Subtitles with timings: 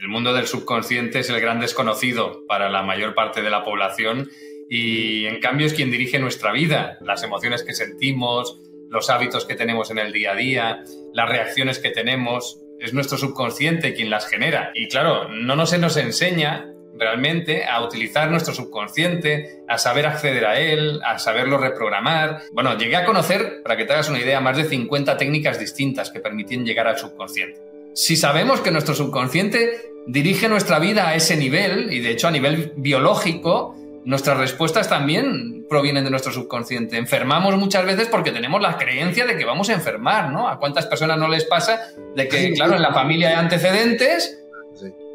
[0.00, 4.30] El mundo del subconsciente es el gran desconocido para la mayor parte de la población
[4.70, 8.58] y en cambio es quien dirige nuestra vida, las emociones que sentimos,
[8.88, 13.18] los hábitos que tenemos en el día a día, las reacciones que tenemos, es nuestro
[13.18, 14.70] subconsciente quien las genera.
[14.74, 20.46] Y claro, no nos se nos enseña realmente a utilizar nuestro subconsciente, a saber acceder
[20.46, 22.40] a él, a saberlo reprogramar.
[22.52, 26.10] Bueno, llegué a conocer, para que te hagas una idea, más de 50 técnicas distintas
[26.10, 27.69] que permiten llegar al subconsciente.
[27.94, 32.30] Si sabemos que nuestro subconsciente dirige nuestra vida a ese nivel, y de hecho a
[32.30, 36.96] nivel biológico, nuestras respuestas también provienen de nuestro subconsciente.
[36.96, 40.48] Enfermamos muchas veces porque tenemos la creencia de que vamos a enfermar, ¿no?
[40.48, 41.80] ¿A cuántas personas no les pasa
[42.16, 44.38] de que, claro, en la familia hay antecedentes?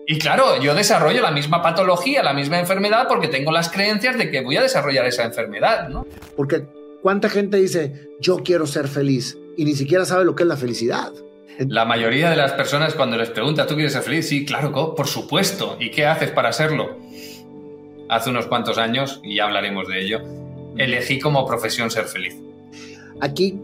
[0.07, 4.29] Y claro, yo desarrollo la misma patología, la misma enfermedad, porque tengo las creencias de
[4.29, 6.05] que voy a desarrollar esa enfermedad, ¿no?
[6.35, 6.65] Porque
[7.01, 9.37] ¿cuánta gente dice, yo quiero ser feliz?
[9.57, 11.11] Y ni siquiera sabe lo que es la felicidad.
[11.59, 14.27] La mayoría de las personas cuando les preguntas, ¿tú quieres ser feliz?
[14.27, 15.77] Sí, claro, por supuesto.
[15.79, 16.97] ¿Y qué haces para serlo?
[18.09, 20.21] Hace unos cuantos años, y ya hablaremos de ello,
[20.77, 22.35] elegí como profesión ser feliz.
[23.21, 23.57] Aquí,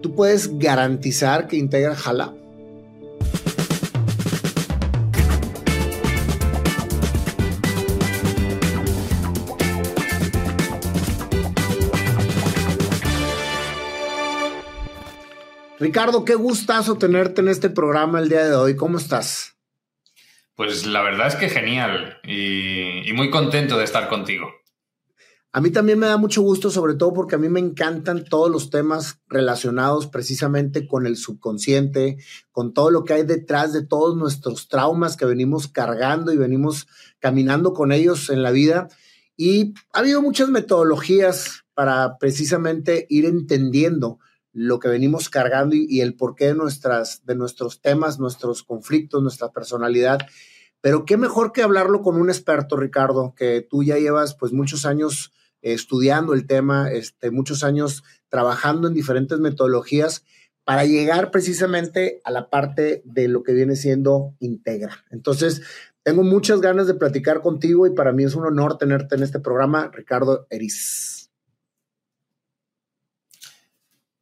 [0.00, 2.34] ¿tú puedes garantizar que Integra jala?
[15.80, 18.76] Ricardo, qué gustazo tenerte en este programa el día de hoy.
[18.76, 19.56] ¿Cómo estás?
[20.54, 24.46] Pues la verdad es que genial y, muy contento de estar contigo.
[25.52, 28.50] A mí también me da mucho gusto, sobre todo porque a mí me encantan todos
[28.50, 32.18] los temas relacionados precisamente con el subconsciente,
[32.52, 36.88] con todo lo que hay detrás de todos nuestros traumas que venimos cargando y venimos
[37.20, 38.88] caminando con ellos en la vida.
[39.34, 44.18] Y ha habido muchas metodologías para precisamente ir entendiendo
[44.52, 49.50] lo que venimos cargando y, el porqué de, nuestras, de nuestros temas, nuestros conflictos, nuestra
[49.52, 50.20] personalidad.
[50.80, 54.86] Pero qué mejor que hablarlo con un experto, Ricardo, que tú ya llevas pues muchos
[54.86, 60.24] años estudiando el tema, este, muchos años trabajando en diferentes metodologías
[60.64, 65.04] para llegar precisamente a la parte de lo que viene siendo Integra.
[65.10, 65.62] Entonces,
[66.02, 69.40] tengo muchas ganas de platicar contigo y para mí es un honor tenerte en este
[69.40, 71.19] programa, Ricardo Eris.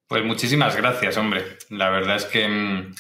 [0.09, 1.45] Pues muchísimas gracias, hombre.
[1.69, 2.95] La verdad es que mm,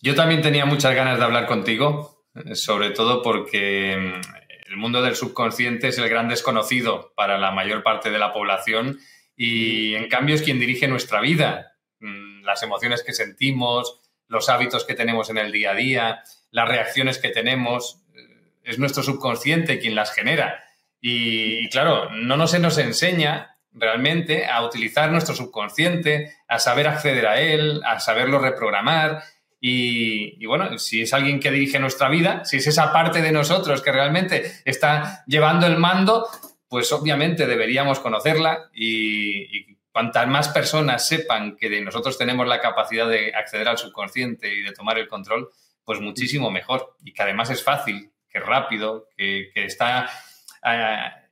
[0.00, 5.02] yo también tenía muchas ganas de hablar contigo, eh, sobre todo porque mm, el mundo
[5.02, 9.00] del subconsciente es el gran desconocido para la mayor parte de la población
[9.36, 14.84] y en cambio es quien dirige nuestra vida, mm, las emociones que sentimos, los hábitos
[14.84, 19.80] que tenemos en el día a día, las reacciones que tenemos, eh, es nuestro subconsciente
[19.80, 20.62] quien las genera.
[21.00, 27.40] Y, claro, no se nos enseña realmente a utilizar nuestro subconsciente, a saber acceder a
[27.40, 29.22] él, a saberlo reprogramar.
[29.60, 33.82] Y, bueno, si es alguien que dirige nuestra vida, si es esa parte de nosotros
[33.82, 36.26] que realmente está llevando el mando,
[36.68, 43.08] pues obviamente deberíamos conocerla y, cuantas más personas sepan que de nosotros tenemos la capacidad
[43.08, 45.50] de acceder al subconsciente y de tomar el control,
[45.84, 46.96] pues muchísimo mejor.
[47.02, 50.06] Y que además es fácil, que es rápido, que, que está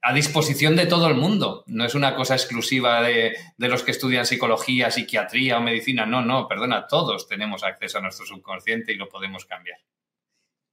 [0.05, 1.65] a, disposición de todo el mundo.
[1.67, 6.07] No es una cosa exclusiva de, los que estudian psicología, psiquiatría o medicina.
[6.07, 9.79] No, no, perdona, todos tenemos acceso a nuestro subconsciente y lo podemos cambiar.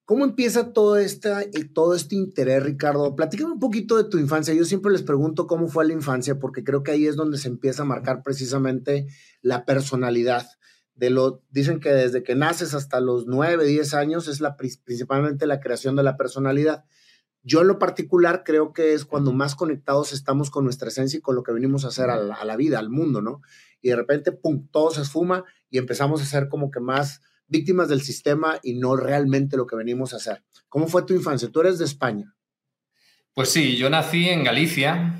[0.05, 1.43] ¿Cómo empieza todo, esta,
[1.73, 3.15] todo este interés, Ricardo?
[3.15, 4.53] Platícame un poquito de tu infancia.
[4.53, 7.47] Yo siempre les pregunto cómo fue la infancia, porque creo que ahí es donde se
[7.47, 9.07] empieza a marcar precisamente
[9.41, 10.47] la personalidad.
[10.95, 14.41] De lo, dicen que desde que naces hasta los 9, 10 años es
[14.83, 16.83] principalmente la creación de la personalidad.
[17.43, 21.21] Yo en lo particular creo que es cuando más conectados estamos con nuestra esencia y
[21.21, 23.41] con lo que venimos a hacer a la, vida, al mundo, ¿no?
[23.81, 27.89] Y de repente, pum, todo se esfuma y empezamos a ser como que más víctimas
[27.89, 30.43] del sistema y no realmente lo que venimos a hacer.
[30.69, 31.49] ¿Cómo fue tu infancia?
[31.51, 32.35] Tú eres de España.
[33.33, 35.17] Pues sí, yo nací en Galicia,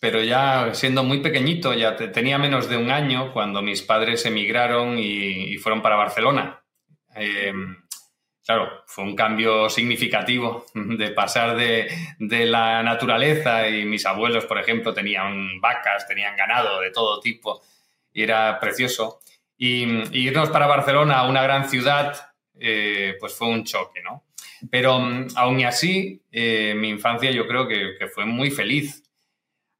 [0.00, 4.98] pero ya siendo muy pequeñito, ya tenía menos de un año cuando mis padres emigraron
[4.98, 6.62] y, fueron para Barcelona.
[7.14, 7.76] Em,
[8.44, 11.88] Claro, fue un cambio significativo de pasar de,
[12.46, 17.62] la naturaleza y mis abuelos, por ejemplo, tenían vacas, tenían ganado de todo tipo
[18.12, 19.20] y era precioso.
[19.56, 24.24] Y, irnos para Barcelona, una gran ciudad, eh, pues fue un choque, ¿no?
[24.70, 29.02] Pero mm, aún así, eh, mi infancia yo creo que, que, fue muy feliz.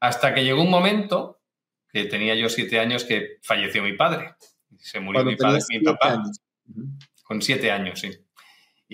[0.01, 1.41] Hasta que llegó un momento,
[1.93, 4.35] que tenía yo siete años, que falleció mi padre.
[4.79, 6.23] Se murió mi padre, mi papá.
[7.23, 8.24] Con siete años, sí.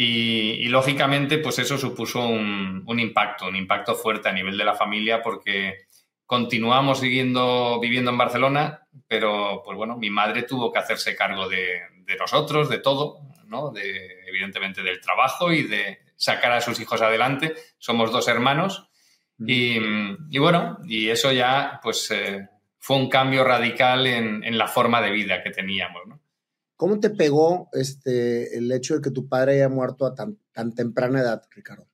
[0.03, 4.75] Y, lógicamente, pues eso supuso un, un, impacto, un impacto fuerte a nivel de la
[4.75, 5.89] familia, porque
[6.25, 11.83] continuamos siguiendo viviendo en Barcelona, pero pues bueno, mi madre tuvo que hacerse cargo de,
[12.07, 13.73] de nosotros, de todo, ¿no?
[13.73, 17.53] De, evidentemente del trabajo y de sacar a sus hijos adelante.
[17.77, 18.89] Somos dos hermanos
[19.39, 19.77] y,
[20.31, 22.49] y bueno, y eso ya pues eh,
[22.79, 26.20] fue un cambio radical en, en, la forma de vida que teníamos, ¿no?
[26.81, 30.75] ¿Cómo te pegó este, el hecho de que tu padre haya muerto a tan, tan
[30.75, 31.87] temprana edad, Ricardo?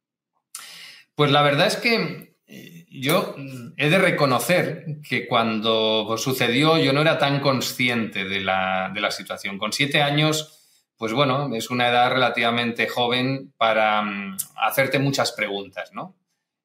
[1.16, 3.34] Pues la verdad es que eh, yo
[3.76, 9.10] he de reconocer que cuando sucedió yo no era tan consciente de la, de la,
[9.10, 9.58] situación.
[9.58, 15.90] Con siete años, pues bueno, es una edad relativamente joven para um, hacerte muchas preguntas,
[15.94, 16.14] ¿no?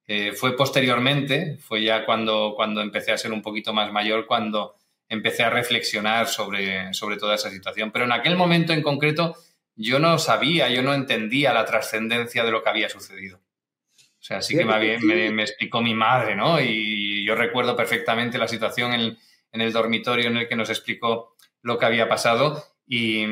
[0.05, 4.75] Eh, fue posteriormente, fue ya cuando, cuando empecé a ser un poquito más mayor, cuando
[5.11, 7.91] empecé a reflexionar sobre, sobre toda esa situación.
[7.91, 9.35] Pero en aquel momento en concreto
[9.75, 13.37] yo no sabía, yo no entendía la trascendencia de lo que había sucedido.
[13.37, 16.61] O sea, sí que me, me, me, explicó mi madre, ¿no?
[16.61, 19.17] Y yo recuerdo perfectamente la situación en,
[19.51, 23.25] en, el dormitorio en el que nos explicó lo que había pasado y,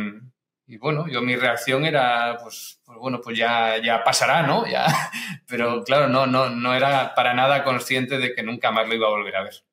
[0.68, 4.68] y bueno, yo mi reacción era, pues, pues, bueno, pues ya, ya pasará, ¿no?
[4.68, 4.86] Ya,
[5.48, 9.08] pero claro, no, no, no era para nada consciente de que nunca más lo iba
[9.08, 9.64] a volver a ver.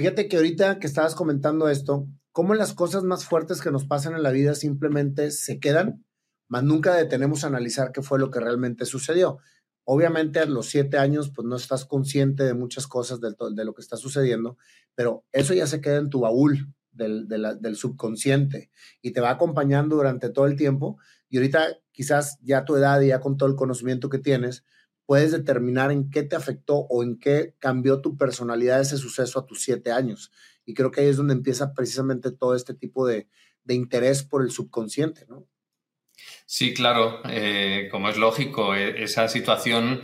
[0.00, 4.14] Fíjate que ahorita que estabas comentando esto, cómo las cosas más fuertes que nos pasan
[4.14, 6.06] en la vida simplemente se quedan,
[6.48, 9.40] más nunca detenemos a analizar qué fue lo que realmente sucedió.
[9.84, 13.82] Obviamente a los siete años, pues no estás consciente de muchas cosas de, lo que
[13.82, 14.56] está sucediendo,
[14.94, 18.70] pero eso ya se queda en tu baúl del, del subconsciente
[19.02, 20.96] y te va acompañando durante todo el tiempo.
[21.28, 24.64] Y ahorita quizás ya a tu edad y ya con todo el conocimiento que tienes,
[25.10, 29.44] puedes determinar en qué te afectó o en qué cambió tu personalidad ese suceso a
[29.44, 30.30] tus siete años.
[30.64, 33.26] Y creo que ahí es donde empieza precisamente todo este tipo de,
[33.66, 35.48] interés por el subconsciente, ¿no?
[36.46, 40.00] Sí, claro, eh, como es lógico, e, esa situación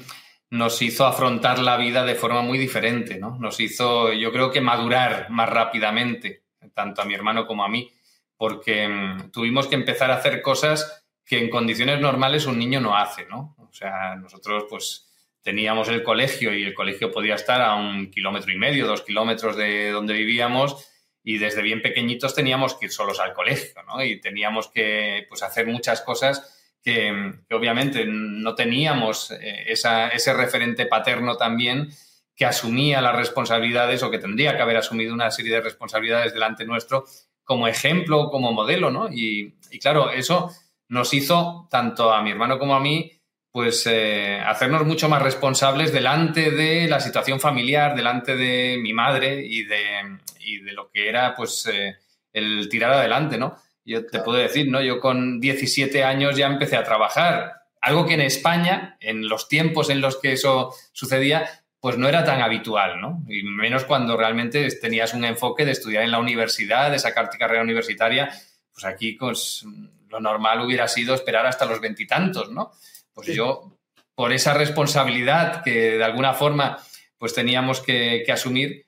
[0.50, 3.38] nos hizo afrontar la vida de forma muy diferente, ¿no?
[3.38, 7.92] Nos hizo, yo creo que madurar más rápidamente, tanto a mi hermano como a mí,
[8.36, 12.96] porque mmm, tuvimos que empezar a hacer cosas que en condiciones normales un niño no
[12.96, 13.54] hace, ¿no?
[13.76, 15.06] O sea, nosotros pues
[15.42, 19.54] teníamos el colegio y el colegio podía estar a un kilómetro y medio, dos kilómetros
[19.54, 20.88] de donde vivíamos
[21.22, 24.02] y desde bien pequeñitos teníamos que ir solos al colegio, ¿no?
[24.02, 30.86] Y teníamos que pues, hacer muchas cosas que, obviamente no teníamos eh, esa, ese referente
[30.86, 31.90] paterno también
[32.34, 36.64] que asumía las responsabilidades o que tendría que haber asumido una serie de responsabilidades delante
[36.64, 37.04] nuestro
[37.44, 39.08] como ejemplo, como modelo, ¿no?
[39.12, 40.50] Y claro, eso
[40.88, 43.12] nos hizo, tanto a mi hermano como a mí,
[43.56, 49.46] pues eh, hacernos mucho más responsables delante de la situación familiar, delante de mi madre
[49.46, 51.96] y de, y de lo que era pues eh,
[52.34, 53.56] el tirar adelante, ¿no?
[53.82, 54.82] Yo te puedo decir, ¿no?
[54.82, 59.88] Yo con 17 años ya empecé a trabajar, algo que en España, en los tiempos
[59.88, 61.48] en los que eso sucedía,
[61.80, 63.24] pues no era tan habitual, ¿no?
[63.26, 67.62] Y menos cuando realmente tenías un enfoque de estudiar en la universidad, de sacarte carrera
[67.62, 68.28] universitaria,
[68.70, 69.64] pues aquí pues
[70.10, 72.72] lo normal hubiera sido esperar hasta los veintitantos, ¿no?
[73.16, 73.78] Pues yo,
[74.14, 76.78] por esa responsabilidad que de alguna forma
[77.18, 78.86] pues teníamos que, asumir,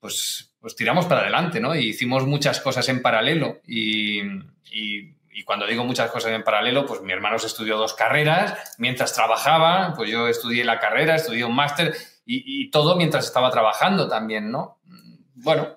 [0.00, 1.76] pues, pues, tiramos para adelante, ¿no?
[1.76, 6.84] Y hicimos muchas cosas en paralelo y, y, y, cuando digo muchas cosas en paralelo,
[6.86, 11.44] pues mi hermano se estudió dos carreras, mientras trabajaba, pues yo estudié la carrera, estudié
[11.44, 11.94] un máster
[12.26, 14.80] y, y todo mientras estaba trabajando también, ¿no?
[15.34, 15.76] Bueno,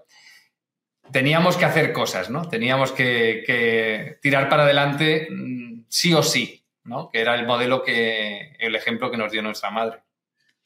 [1.12, 2.50] teníamos que hacer cosas, ¿no?
[2.50, 6.65] Teníamos que, que tirar para adelante mm, sí o sí.
[6.86, 7.10] ¿No?
[7.12, 10.04] Que era el modelo que, el ejemplo que nos dio nuestra madre.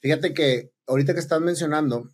[0.00, 2.08] Fíjate que ahorita que estás mencionando,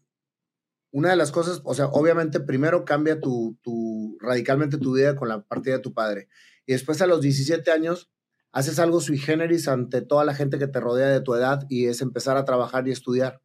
[0.93, 5.29] una de las cosas, o sea, obviamente primero cambia tu, tu, radicalmente tu vida con
[5.29, 6.29] la partida de tu padre.
[6.65, 8.11] Y después a los 17 años
[8.53, 11.87] haces algo sui generis ante toda la gente que te rodea de tu edad y
[11.89, 13.43] es empezar a trabajar y estudiar.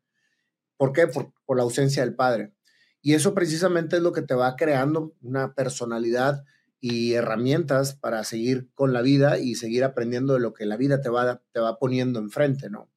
[0.78, 1.08] ¿Por qué?
[1.08, 2.54] Por, por la ausencia del padre.
[3.02, 6.44] Y eso precisamente es lo que te va creando una personalidad
[6.82, 11.00] y herramientas para seguir con la vida y seguir aprendiendo de lo que la vida
[11.00, 12.90] te va, te va poniendo enfrente, ¿no?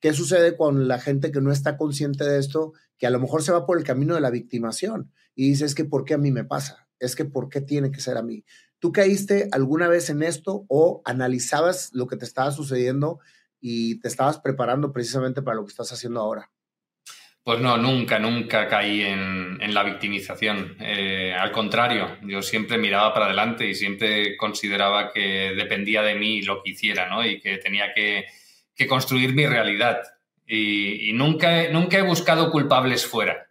[0.00, 2.72] ¿Qué sucede con la gente que no está consciente de esto?
[2.98, 5.76] Que a lo mejor se va por el camino de la victimación y dice, es
[5.76, 6.88] que ¿por qué a mí me pasa?
[6.98, 8.44] Es que ¿por qué tiene que ser a mí?
[8.80, 13.20] ¿Tú caíste alguna vez en esto o analizabas lo que te estaba sucediendo
[13.60, 16.50] y te estabas preparando precisamente para lo que estás haciendo ahora?
[17.44, 20.76] Pues no, nunca, nunca caí en, la victimización.
[20.80, 26.42] Eh, al contrario, yo siempre miraba para adelante y siempre consideraba que dependía de mí
[26.42, 27.24] lo que hiciera, ¿no?
[27.24, 28.26] Y que tenía que,
[28.88, 30.02] construir mi realidad.
[30.46, 33.48] Y, nunca, nunca he buscado culpables fuera.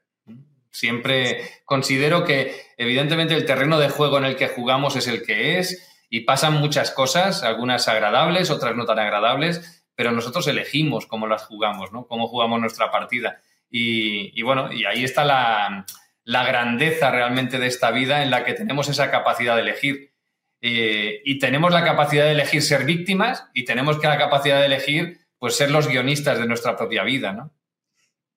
[0.69, 5.57] Siempre considero que, evidentemente, el terreno de juego en el que jugamos es el que
[5.57, 11.27] es y pasan muchas cosas, algunas agradables, otras no tan agradables, pero nosotros elegimos cómo
[11.27, 12.07] las jugamos, ¿no?
[12.07, 13.41] Cómo jugamos nuestra partida.
[13.73, 15.85] Y, bueno, y ahí está la,
[16.25, 20.11] grandeza realmente de esta vida en la que tenemos esa capacidad de elegir.
[20.59, 24.67] Eh, y tenemos la capacidad de elegir ser víctimas y tenemos que la capacidad de
[24.67, 27.51] elegir pues ser los guionistas de nuestra propia vida, ¿no?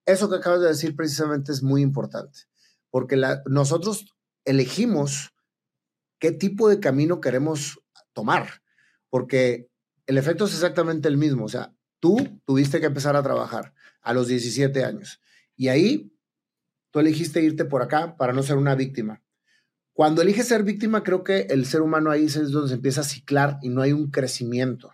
[0.06, 2.40] Eso que acabas de decir precisamente es muy importante,
[2.88, 4.06] porque nosotros
[4.46, 5.34] elegimos
[6.18, 7.80] qué tipo de camino queremos
[8.14, 8.62] tomar,
[9.10, 9.68] porque
[10.06, 14.14] el efecto es exactamente el mismo, o sea, tú tuviste que empezar a trabajar a
[14.14, 15.20] los 17 años
[15.56, 16.12] y ahí
[16.90, 19.22] tú elegiste irte por acá para no ser una víctima.
[19.92, 23.04] Cuando eliges ser víctima, creo que el ser humano ahí es donde se empieza a
[23.04, 24.92] ciclar y no hay un crecimiento.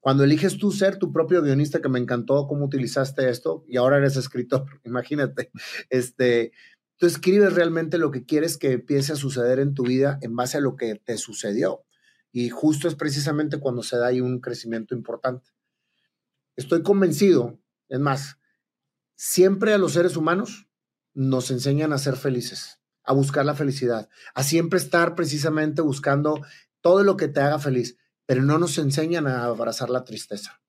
[0.00, 3.96] Cuando eliges tú ser tu propio guionista, que me encantó cómo utilizaste esto, y ahora
[3.96, 5.50] eres escritor, imagínate,
[5.90, 6.52] este,
[6.96, 10.58] tú escribes realmente lo que quieres que empiece a suceder en tu vida en base
[10.58, 11.82] a lo que te sucedió.
[12.30, 15.50] Y justo es precisamente cuando se da ahí un crecimiento importante.
[16.54, 18.38] Estoy convencido, es más,
[19.16, 20.68] siempre a los seres humanos
[21.14, 26.40] nos enseñan a ser felices, a buscar la felicidad, a siempre estar precisamente buscando
[26.80, 30.60] todo lo que te haga feliz, pero no nos enseñan a abrazar la tristeza.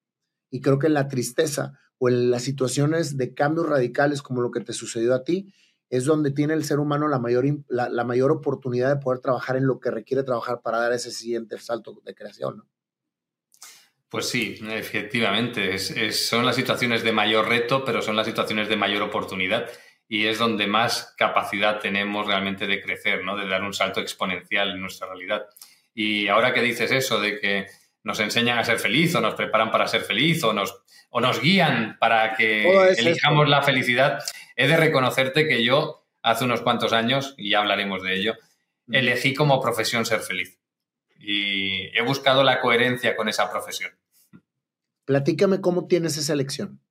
[0.49, 4.61] Y creo que la tristeza o en las situaciones de cambios radicales como lo que
[4.61, 5.53] te sucedió a ti,
[5.89, 9.67] es donde tiene el ser humano la mayor, la, mayor oportunidad de poder trabajar en
[9.67, 12.63] lo que requiere trabajar para dar ese siguiente salto de creación.
[14.09, 19.01] Pues sí, efectivamente, son las situaciones de mayor reto, pero son las situaciones de mayor
[19.01, 19.69] oportunidad
[20.07, 23.35] y es donde más capacidad tenemos realmente de crecer, ¿no?
[23.35, 25.45] de dar un salto exponencial en nuestra realidad.
[25.93, 27.67] Y ahora que dices eso de que
[28.03, 31.41] nos enseñan a ser feliz o nos preparan para ser feliz o nos, o nos
[31.41, 34.23] guían para que elijamos la felicidad,
[34.55, 38.35] he de reconocerte que yo hace unos cuantos años, y ya hablaremos de ello,
[38.89, 40.56] elegí como profesión ser feliz
[41.19, 43.91] y he buscado la coherencia con esa profesión.
[45.05, 46.81] Platícame cómo tienes esa elección.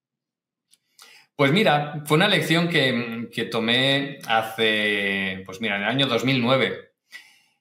[1.37, 6.93] Pues mira, fue una lección que, que, tomé hace, pues mira, en el año 2009.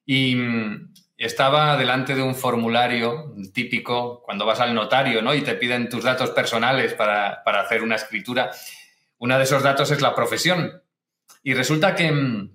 [0.05, 5.36] Y mm, estaba delante de un formulario típico cuando vas al notario, ¿no?
[5.36, 8.50] Y te piden tus datos personales para, para hacer una escritura.
[9.17, 10.81] Uno de esos datos es la profesión.
[11.43, 12.54] Y resulta que, mm,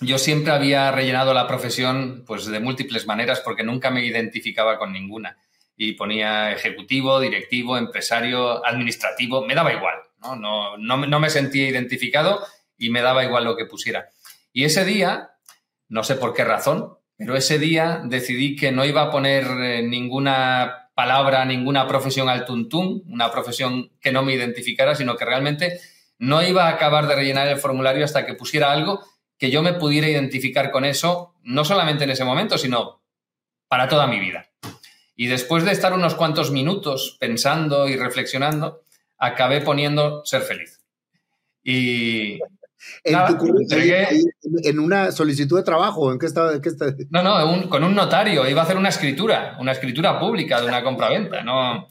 [0.00, 4.92] yo siempre había rellenado la profesión pues de múltiples maneras porque nunca me identificaba con
[4.92, 5.38] ninguna.
[5.76, 10.36] Y ponía ejecutivo, directivo, empresario, administrativo, me daba igual, ¿no?
[10.36, 12.44] No, no, me sentía identificado
[12.76, 14.08] y me daba igual lo que pusiera.
[14.52, 15.30] Y ese día,
[15.88, 19.82] no sé por qué razón, pero ese día decidí que no iba a poner eh,
[19.82, 25.80] ninguna palabra, ninguna profesión al tuntún, una profesión que no me identificara, sino que realmente
[26.18, 29.04] no iba a acabar de rellenar el formulario hasta que pusiera algo
[29.38, 33.00] que yo me pudiera identificar con eso, no solamente en ese momento, sino
[33.68, 34.46] para toda mi vida.
[35.16, 38.82] Y después de estar unos cuantos minutos pensando y reflexionando,
[39.18, 40.80] acabé poniendo ser feliz.
[41.62, 42.40] Y...
[43.02, 46.52] En, una solicitud de trabajo, ¿en qué estaba?
[47.10, 48.48] No, no, con un notario.
[48.48, 51.42] Iba a hacer una escritura, una escritura pública de una compraventa.
[51.42, 51.88] ¿no?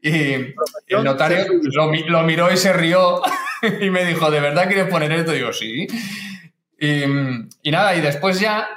[0.00, 0.54] Y el
[1.02, 3.20] notario lo, lo miró y se rió
[3.80, 5.34] y me dijo, ¿de verdad quieres poner esto?
[5.34, 5.88] Y digo, sí.
[6.78, 8.68] Y, nada, y después ya,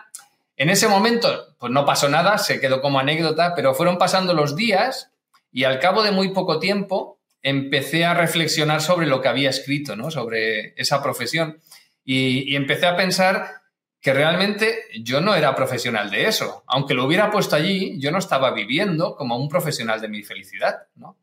[0.58, 4.56] en ese momento, pues no pasó nada, se quedó como anécdota, pero fueron pasando los
[4.56, 5.12] días
[5.52, 9.96] y al cabo de muy poco tiempo empecé a reflexionar sobre lo que había escrito,
[9.96, 10.10] ¿no?
[10.10, 11.60] Sobre esa profesión.
[12.04, 13.62] Y, empecé a pensar
[14.00, 16.64] que realmente yo no era profesional de eso.
[16.68, 20.88] Aunque lo hubiera puesto allí, yo no estaba viviendo como un profesional de mi felicidad,
[20.96, 21.18] ¿no?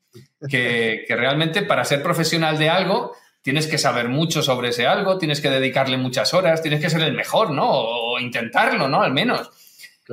[0.48, 5.40] Que realmente para ser profesional de algo tienes que saber mucho sobre ese algo, tienes
[5.40, 7.68] que dedicarle muchas horas, tienes que ser el mejor, ¿no?
[7.70, 9.02] O intentarlo, ¿no?
[9.02, 9.50] Al menos.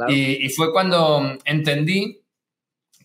[0.10, 2.22] Y, fue cuando entendí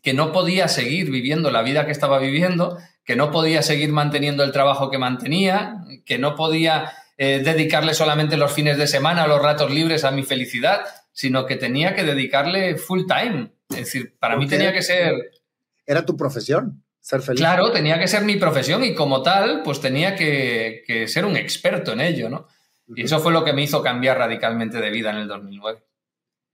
[0.02, 4.42] que no podía seguir viviendo la vida que estaba viviendo, que no podía seguir manteniendo
[4.42, 9.42] el trabajo que mantenía, que no podía eh, dedicarle solamente los fines de semana los
[9.42, 10.80] ratos libres a mi felicidad,
[11.12, 13.50] sino que tenía que dedicarle full time.
[13.70, 15.14] Es decir, para mí tenía que ser...
[15.86, 16.82] Era tu profesión.
[17.34, 21.92] Claro, tenía que ser mi profesión y como tal, pues tenía que, ser un experto
[21.92, 22.46] en ello, ¿no?
[22.94, 25.84] Y eso fue lo que me hizo cambiar radicalmente de vida en el 2009.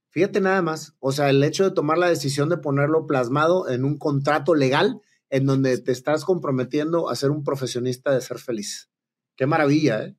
[0.09, 3.85] Fíjate nada más, o sea, el hecho de tomar la decisión de ponerlo plasmado en
[3.85, 8.89] un contrato legal en donde te estás comprometiendo a ser un profesionista de ser feliz.
[9.35, 10.15] Qué maravilla, ¿eh?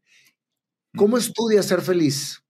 [0.97, 1.21] ¿Cómo mm.
[1.21, 2.43] estudias ser feliz?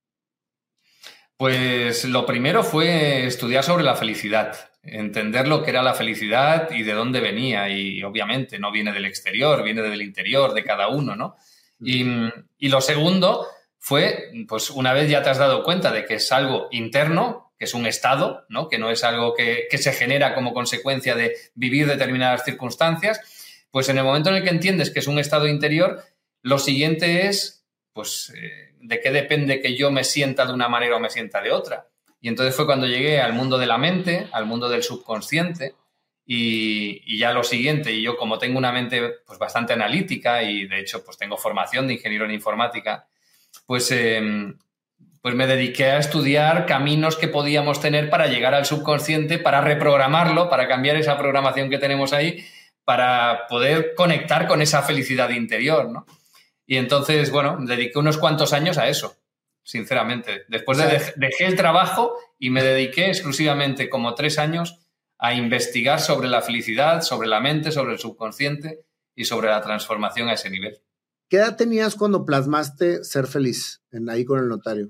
[1.36, 6.82] Pues lo primero fue estudiar sobre la felicidad, entender lo que era la felicidad y
[6.82, 7.68] de dónde venía.
[7.68, 11.36] Y obviamente no viene del exterior, viene del interior de cada uno, ¿no?
[11.80, 12.04] Y,
[12.58, 13.46] y lo segundo
[13.78, 17.64] fue, pues una vez ya te has dado cuenta de que es algo interno, que
[17.64, 18.68] es un estado, ¿no?
[18.68, 23.20] que no es algo que, que, se genera como consecuencia de vivir determinadas circunstancias,
[23.70, 26.02] pues en el momento en el que entiendes que es un estado interior,
[26.42, 30.96] lo siguiente es, pues, eh, de qué depende que yo me sienta de una manera
[30.96, 31.88] o me sienta de otra.
[32.20, 35.74] Y entonces fue cuando llegué al mundo de la mente, al mundo del subconsciente,
[36.30, 40.80] y, ya lo siguiente, y yo como tengo una mente pues, bastante analítica y de
[40.80, 43.08] hecho pues tengo formación de ingeniero en informática,
[43.66, 44.58] pues, em,
[45.22, 50.50] pues me dediqué a estudiar caminos que podíamos tener para llegar al subconsciente, para reprogramarlo,
[50.50, 52.44] para cambiar esa programación que tenemos ahí,
[52.84, 56.06] para poder conectar con esa felicidad interior, ¿no?
[56.66, 59.16] Y entonces, bueno, dediqué unos cuantos años a eso,
[59.68, 60.46] sinceramente.
[60.48, 64.78] Después de dejé el trabajo y me dediqué exclusivamente como tres años
[65.18, 70.30] a investigar sobre la felicidad, sobre la mente, sobre el subconsciente y sobre la transformación
[70.30, 70.80] a ese nivel.
[71.28, 74.88] ¿Qué edad tenías cuando plasmaste ser feliz en, ahí con el notario?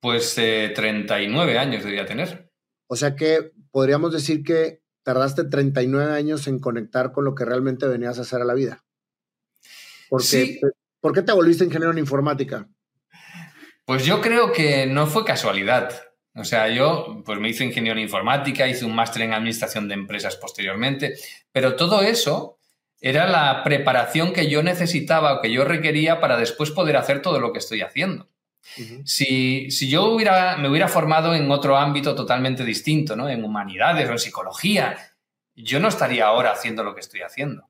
[0.00, 2.52] Pues 39 eh, años debía tener.
[2.86, 7.88] O sea que podríamos decir que tardaste 39 años en conectar con lo que realmente
[7.88, 8.84] venías a hacer a la vida.
[10.08, 10.60] Porque sí.
[11.00, 12.68] ¿Por qué te volviste ingeniero en informática?
[13.84, 15.92] Pues yo creo que no fue casualidad.
[16.34, 19.94] O sea, yo pues me hice ingeniero en informática, hice un máster en administración de
[19.94, 21.14] empresas posteriormente,
[21.52, 22.58] pero todo eso
[23.00, 27.38] era la preparación que yo necesitaba o que yo requería para después poder hacer todo
[27.38, 28.28] lo que estoy haciendo.
[29.04, 33.28] si, si, yo hubiera, me hubiera formado en otro ámbito totalmente distinto, ¿no?
[33.28, 34.96] en humanidades o en psicología,
[35.54, 37.68] yo no estaría ahora haciendo lo que estoy haciendo.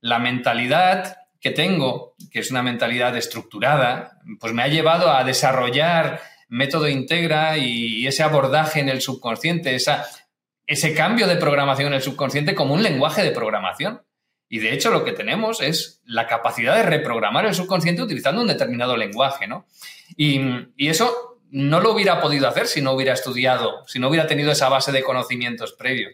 [0.00, 6.22] La mentalidad que tengo, que es una mentalidad estructurada, pues me ha llevado a desarrollar
[6.48, 10.06] método integra y ese abordaje en el subconsciente, esa,
[10.66, 14.02] ese cambio de programación en el subconsciente como un lenguaje de programación.
[14.48, 18.48] Y de hecho lo que tenemos es la capacidad de reprogramar el subconsciente utilizando un
[18.48, 19.66] determinado lenguaje, ¿no?
[20.16, 20.40] Y,
[20.76, 24.68] eso no lo hubiera podido hacer si no hubiera estudiado, si no hubiera tenido esa
[24.68, 26.12] base de conocimientos previos.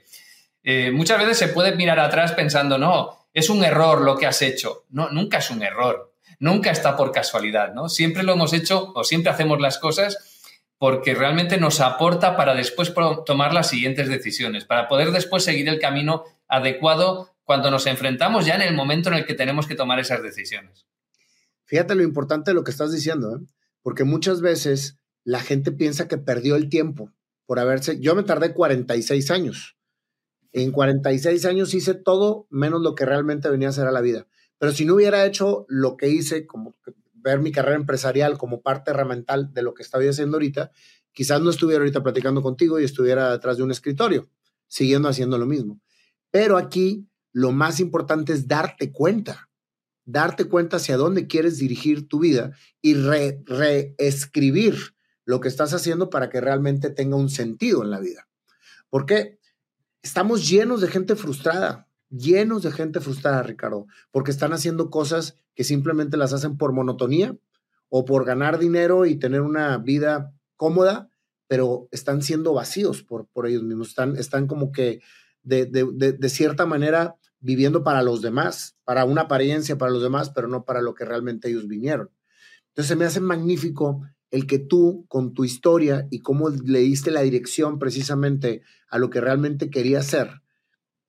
[0.62, 4.42] Eh, muchas veces se puede mirar atrás pensando, no, es un error lo que has
[4.42, 4.84] hecho.
[4.90, 6.12] No, nunca es un error.
[6.40, 7.88] Nunca está por casualidad, ¿no?
[7.88, 10.18] Siempre lo hemos hecho o siempre hacemos las cosas
[10.78, 12.92] porque realmente nos aporta para después
[13.26, 18.54] tomar las siguientes decisiones, para poder después seguir el camino adecuado cuando nos enfrentamos ya
[18.54, 20.86] en el momento en el que tenemos que tomar esas decisiones.
[21.64, 23.40] Fíjate lo importante de lo que estás diciendo, ¿eh?
[23.82, 27.10] porque muchas veces la gente piensa que perdió el tiempo
[27.46, 29.77] por haberse, yo me tardé 46 años
[30.62, 34.26] en 46 años hice todo menos lo que realmente venía a hacer a la vida.
[34.58, 36.74] Pero si no hubiera hecho lo que hice, como
[37.14, 40.70] ver mi carrera empresarial como parte herramental de lo que estaba haciendo ahorita,
[41.12, 44.28] quizás no estuviera ahorita platicando contigo y estuviera detrás de un escritorio,
[44.66, 45.80] siguiendo haciendo lo mismo.
[46.30, 49.48] Pero aquí lo más importante es darte cuenta,
[50.04, 54.76] darte cuenta hacia dónde quieres dirigir tu vida y reescribir
[55.24, 58.28] lo que estás haciendo para que realmente tenga un sentido en la vida.
[58.88, 59.37] ¿Por qué?
[60.08, 65.64] Estamos llenos de gente frustrada, llenos de gente frustrada, Ricardo, porque están haciendo cosas que
[65.64, 67.36] simplemente las hacen por monotonía
[67.90, 71.10] o por ganar dinero y tener una vida cómoda,
[71.46, 75.02] pero están siendo vacíos por, por ellos mismos, están, están como que
[75.42, 80.48] de, de cierta manera viviendo para los demás, para una apariencia para los demás, pero
[80.48, 82.10] no para lo que realmente ellos vinieron.
[82.68, 87.10] Entonces se me hace magnífico el que tú, con tu historia y cómo le diste
[87.10, 90.42] la dirección precisamente a lo que realmente quería hacer,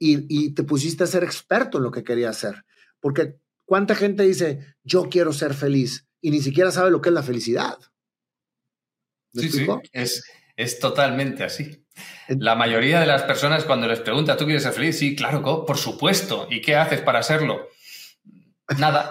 [0.01, 2.63] y, te pusiste a ser experto en lo que quería hacer.
[3.01, 7.15] Porque cuánta gente dice, yo quiero ser feliz, y ni siquiera sabe lo que es
[7.15, 7.77] la felicidad.
[9.33, 10.23] sí, sí, es,
[10.55, 11.85] es totalmente así.
[12.27, 14.97] La mayoría de las personas cuando les pregunta, ¿tú quieres ser feliz?
[14.97, 16.47] Sí, claro, por supuesto.
[16.49, 17.69] ¿Y qué haces para hacerlo?
[18.77, 19.09] Nada.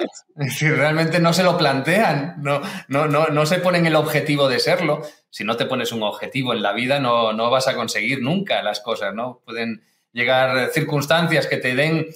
[0.50, 4.60] Si realmente no se lo plantean, no, no, no, no se ponen el objetivo de
[4.60, 5.02] serlo.
[5.30, 8.62] Si no te pones un objetivo en la vida, no, no vas a conseguir nunca
[8.62, 9.42] las cosas, ¿no?
[9.44, 12.06] Pueden llegar circunstancias que te den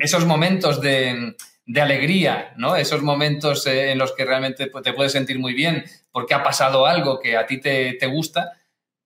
[0.00, 2.76] esos momentos de, de, alegría, ¿no?
[2.76, 6.86] Esos momentos eh, en los que realmente te puedes sentir muy bien porque ha pasado
[6.86, 8.52] algo que a ti te, te gusta,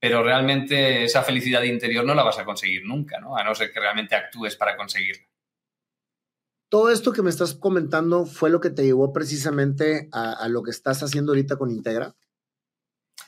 [0.00, 3.37] pero realmente esa felicidad interior no la vas a conseguir nunca, ¿no?
[3.37, 5.34] A no ser que realmente actúes para conseguirla
[6.74, 10.72] todo esto que me estás comentando fue lo que te llevó precisamente a, lo que
[10.72, 12.16] estás haciendo ahorita con Integra.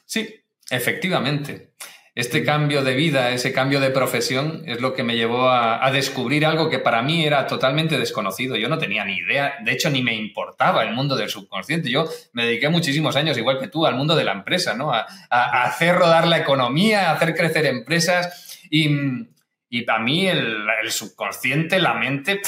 [0.05, 1.71] Sí, efectivamente.
[2.17, 6.45] este cambio de vida, ese cambio de profesión, es lo que me llevó a, descubrir
[6.45, 8.57] algo que para mí era totalmente desconocido.
[8.57, 11.89] Yo no tenía ni idea, de hecho ni me importaba el mundo del subconsciente.
[11.89, 14.93] Yo me dediqué muchísimos años, igual que tú, al mundo de la empresa, ¿no?
[14.93, 18.59] A, hacer rodar la economía, a hacer crecer empresas.
[18.71, 22.41] Y, para mí el, subconsciente, la mente,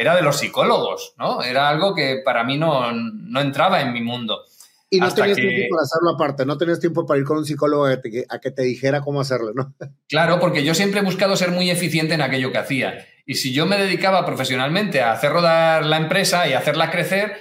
[0.00, 1.42] era de los psicólogos, ¿no?
[1.42, 4.44] Era algo que para mí no, no entraba en mi mundo.
[4.88, 7.84] Y no tenías tiempo para hacerlo aparte, no tenías tiempo para ir con un psicólogo
[7.84, 9.74] a, que te dijera cómo hacerlo, ¿no?
[10.08, 13.06] Claro, porque yo siempre he buscado ser muy eficiente en aquello que hacía.
[13.26, 17.36] Y si yo me dedicaba profesionalmente a hacer rodar la empresa y hacerla crecer,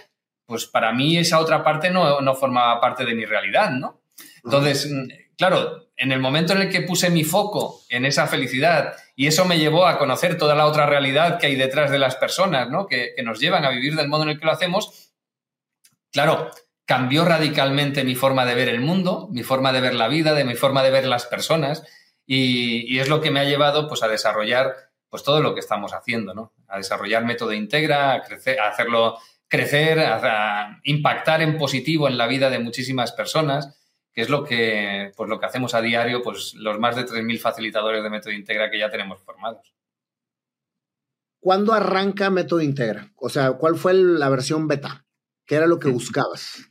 [0.46, 4.02] pues para mí esa otra parte no, no formaba parte de mi realidad, ¿no?
[4.44, 8.96] Entonces, mm, claro, en el momento en el que puse mi foco en esa felicidad
[9.20, 12.16] y eso me llevó a conocer toda la otra realidad que hay detrás de las
[12.16, 12.88] personas, ¿no?
[12.88, 15.12] Que, nos llevan a vivir del modo en el que lo hacemos,
[16.10, 16.50] claro,
[16.86, 20.46] cambió radicalmente mi forma de ver el mundo, mi forma de ver la vida, de
[20.46, 21.84] mi forma de ver las personas
[22.26, 24.74] y, es lo que me ha llevado pues, a desarrollar
[25.10, 26.54] pues, todo lo que estamos haciendo, ¿no?
[26.70, 29.18] A desarrollar método integra, a, crecer, a hacerlo
[29.50, 33.79] crecer, a, impactar en positivo en la vida de muchísimas personas,
[34.14, 37.40] que es lo que, pues, lo que hacemos a diario pues, los más de 3.000
[37.40, 39.74] facilitadores de método integra que ya tenemos formados.
[41.40, 43.12] ¿Cuándo arranca método integra?
[43.16, 45.06] O sea, ¿cuál fue la versión beta?
[45.46, 46.70] ¿Qué era lo que buscabas?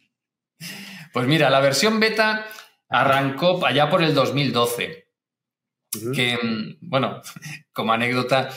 [1.13, 2.47] Pues mira, la versión beta
[2.89, 5.09] arrancó allá por el 2012.
[6.15, 7.23] Que, mm, bueno,
[7.73, 8.51] como anécdota,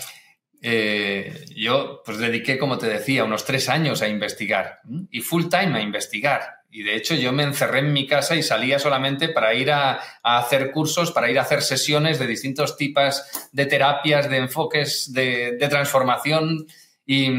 [0.62, 5.78] eh, yo pues dediqué, como te decía, unos tres años a investigar y full time
[5.78, 6.61] a investigar.
[6.74, 10.02] Y de hecho yo me encerré en mi casa y salía solamente para ir a,
[10.24, 15.68] hacer cursos, para ir a hacer sesiones de distintos tipos de terapias, de enfoques de,
[15.70, 16.66] transformación.
[17.06, 17.30] Y,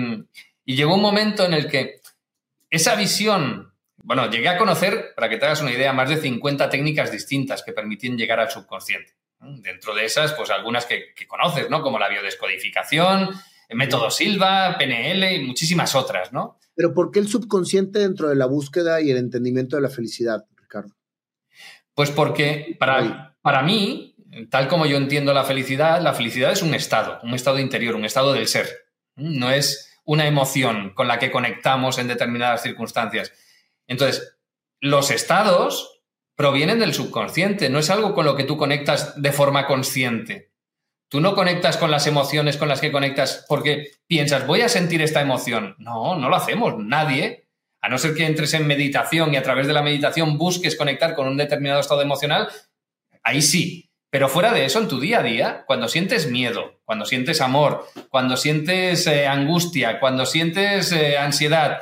[0.65, 2.01] llegó un momento en el que
[2.71, 3.73] esa visión
[4.05, 7.63] bueno, llegué a conocer, para que te hagas una idea, más de 50 técnicas distintas
[7.63, 9.15] que permiten llegar al subconsciente.
[9.39, 11.83] Dentro de esas, pues algunas que, conoces, ¿no?
[11.83, 13.31] Como la biodescodificación,
[13.69, 16.59] el método Silva, PNL y muchísimas otras, ¿no?
[16.75, 20.47] Pero ¿por qué el subconsciente dentro de la búsqueda y el entendimiento de la felicidad,
[20.57, 20.95] Ricardo?
[21.95, 24.17] Pues porque para, para mí,
[24.51, 28.05] tal como yo entiendo la felicidad, la felicidad es un estado, un estado interior, un
[28.05, 28.69] estado del ser.
[29.17, 33.33] No es una emoción con la que conectamos en determinadas circunstancias
[33.87, 34.39] entonces,
[34.81, 36.03] los estados
[36.35, 40.52] provienen del subconsciente, no es algo con lo que tú conectas de forma consciente.
[41.13, 45.03] Tú no conectas con las emociones con las que conectas porque piensas, voy a sentir
[45.03, 45.77] esta emoción.
[45.77, 47.45] No, no lo hacemos, nadie.
[47.83, 51.15] A no ser que entres en meditación y a través de la meditación busques conectar
[51.15, 52.49] con un determinado estado emocional,
[53.23, 53.91] ahí sí.
[54.09, 57.87] Pero fuera de eso, en tu día a día, cuando sientes miedo, cuando sientes amor,
[58.09, 61.81] cuando sientes eh, angustia, cuando sientes eh, ansiedad,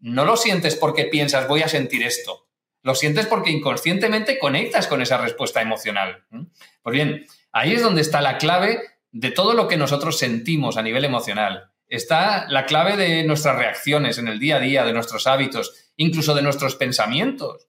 [0.00, 2.48] no lo sientes porque piensas voy a sentir esto.
[2.82, 6.24] Lo sientes porque inconscientemente conectas con esa respuesta emocional.
[6.82, 8.80] Pues bien, ahí es donde está la clave
[9.12, 11.70] de todo lo que nosotros sentimos a nivel emocional.
[11.88, 16.34] Está la clave de nuestras reacciones en el día a día, de nuestros hábitos, incluso
[16.34, 17.66] de nuestros pensamientos.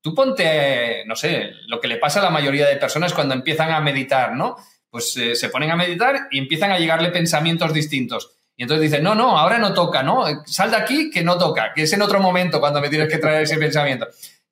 [0.00, 3.72] Tú ponte, no sé, lo que le pasa a la mayoría de personas cuando empiezan
[3.72, 4.56] a meditar, ¿no?
[4.90, 8.36] Pues eh, se ponen a meditar y empiezan a llegarle pensamientos distintos.
[8.56, 10.24] Y entonces dice, no, no, ahora no toca, ¿no?
[10.46, 13.18] Sal de aquí que no toca, que es en otro momento cuando me tienes que
[13.18, 14.06] traer ese pensamiento.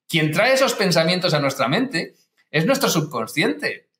[0.09, 2.14] Quien trae esos pensamientos a nuestra mente
[2.51, 3.92] es nuestro subconsciente.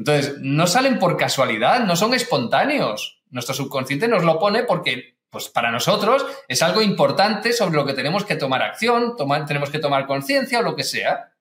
[0.00, 3.20] Entonces, no salen por casualidad, no son espontáneos.
[3.28, 7.92] Nuestro subconsciente nos lo pone porque, pues para nosotros es algo importante sobre lo que
[7.92, 9.14] tenemos que tomar acción,
[9.46, 11.34] tenemos que tomar conciencia o lo que sea.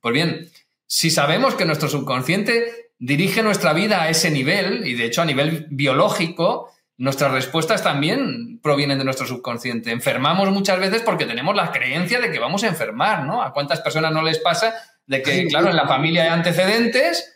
[0.00, 0.48] Pues bien,
[0.86, 5.24] si sabemos que nuestro subconsciente dirige nuestra vida a ese nivel, y de hecho a
[5.24, 9.90] nivel biológico, nuestras respuestas también provienen de nuestro subconsciente.
[9.90, 13.42] Enfermamos muchas veces porque tenemos la creencia de que vamos a enfermar, ¿no?
[13.42, 14.72] ¿A cuántas personas no les pasa
[15.04, 17.31] de que, claro, en la familia hay antecedentes?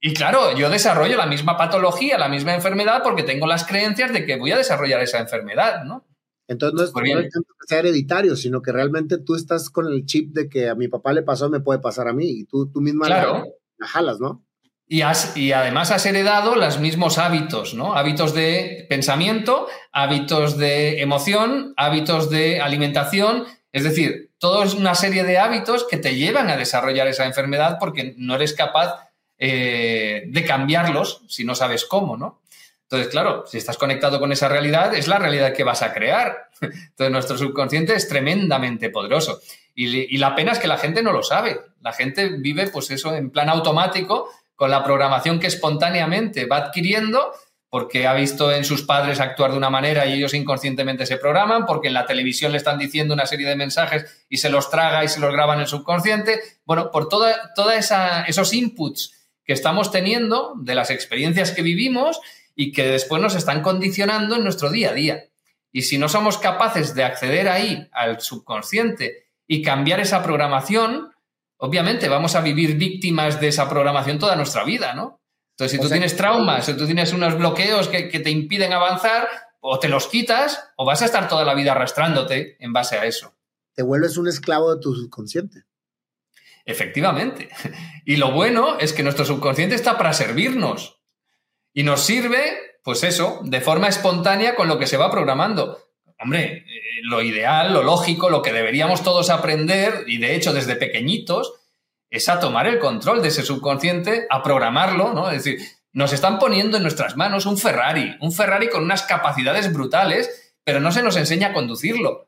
[0.00, 4.24] Y claro, yo desarrollo la misma patología, la misma enfermedad porque tengo las creencias de
[4.24, 6.06] que voy a desarrollar esa enfermedad, ¿no?
[6.46, 10.32] Entonces no es, pues que sea hereditario, sino que realmente tú estás con el chip
[10.32, 12.80] de que a mi papá le pasó, me puede pasar a mí, y tú, tú
[12.80, 13.44] misma la
[13.80, 14.44] jalas, ¿no?
[14.90, 15.02] Y,
[15.34, 17.94] y, además has heredado los mismos hábitos, ¿no?
[17.94, 23.44] Hábitos de pensamiento, hábitos de emoción, hábitos de alimentación.
[23.70, 28.14] Es decir, toda una serie de hábitos que te llevan a desarrollar esa enfermedad porque
[28.16, 29.07] no eres capaz
[29.38, 32.40] eh, de cambiarlos si no sabes cómo, ¿no?
[32.82, 36.48] Entonces, claro, si estás conectado con esa realidad, es la realidad que vas a crear.
[36.60, 39.40] Entonces, nuestro subconsciente es tremendamente poderoso.
[39.74, 41.60] Y, y la pena es que la gente no lo sabe.
[41.82, 47.32] La gente vive, pues eso, en plan automático con la programación que espontáneamente va adquiriendo,
[47.70, 51.66] porque ha visto en sus padres actuar de una manera y ellos inconscientemente se programan,
[51.66, 55.04] porque en la televisión le están diciendo una serie de mensajes y se los traga
[55.04, 56.40] y se los graba en el subconsciente.
[56.64, 57.30] Bueno, por todos
[58.26, 59.17] esos inputs
[59.48, 62.20] que estamos teniendo de las experiencias que vivimos
[62.54, 65.24] y que después nos están condicionando en nuestro día a día.
[65.72, 71.14] Y si no somos capaces de acceder ahí al subconsciente y cambiar esa programación,
[71.56, 75.22] obviamente vamos a vivir víctimas de esa programación toda nuestra vida, ¿no?
[75.52, 79.30] Entonces, si tú tienes traumas, si tú tienes unos bloqueos que, te impiden avanzar,
[79.60, 83.06] o te los quitas, o vas a estar toda la vida arrastrándote en base a
[83.06, 83.34] eso.
[83.72, 85.64] Te vuelves un esclavo de tu subconsciente.
[86.68, 87.48] Efectivamente.
[88.04, 91.00] Y lo bueno es que nuestro subconsciente está para servirnos.
[91.72, 92.40] Y nos sirve,
[92.84, 95.78] pues eso, de forma espontánea con lo que se va programando.
[96.20, 96.64] Hombre, eh,
[97.04, 101.54] lo ideal, lo lógico, lo que deberíamos todos aprender, y de hecho desde pequeñitos,
[102.10, 105.30] es a tomar el control de ese subconsciente, a programarlo, ¿no?
[105.30, 105.60] Es decir,
[105.92, 110.80] nos están poniendo en nuestras manos un Ferrari, un Ferrari con unas capacidades brutales, pero
[110.80, 112.27] no se nos enseña a conducirlo.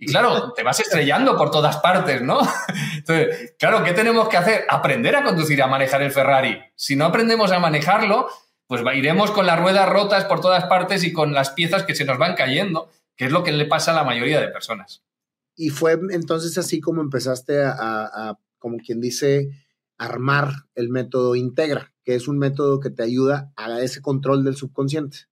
[0.00, 2.40] Y claro, te vas estrellando por todas partes, ¿no?
[2.96, 4.64] Entonces, claro, ¿qué tenemos que hacer?
[4.68, 6.58] Aprender a conducir, a manejar el Ferrari.
[6.74, 8.28] Si no aprendemos a manejarlo,
[8.66, 12.04] pues iremos con las ruedas rotas por todas partes y con las piezas que se
[12.04, 15.02] nos van cayendo, que es lo que le pasa a la mayoría de personas.
[15.54, 19.50] Y fue entonces así como empezaste a como quien dice,
[19.98, 24.54] armar el método Integra, que es un método que te ayuda a ese control del
[24.54, 25.29] subconsciente.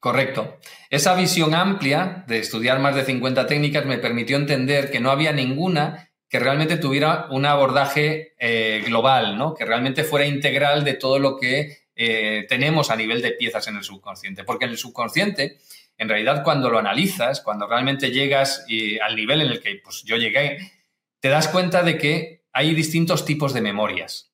[0.00, 0.58] Correcto.
[0.90, 5.32] Esa visión amplia de estudiar más de 50 técnicas me permitió entender que no había
[5.32, 9.54] ninguna que realmente tuviera un abordaje eh, global, ¿no?
[9.54, 13.76] que realmente fuera integral de todo lo que eh, tenemos a nivel de piezas en
[13.76, 14.44] el subconsciente.
[14.44, 15.58] Porque en el subconsciente,
[15.96, 18.66] en realidad, cuando lo analizas, cuando realmente llegas
[19.02, 20.58] al nivel en el que pues, yo llegué,
[21.18, 24.27] te das cuenta de que hay distintos tipos de memorias.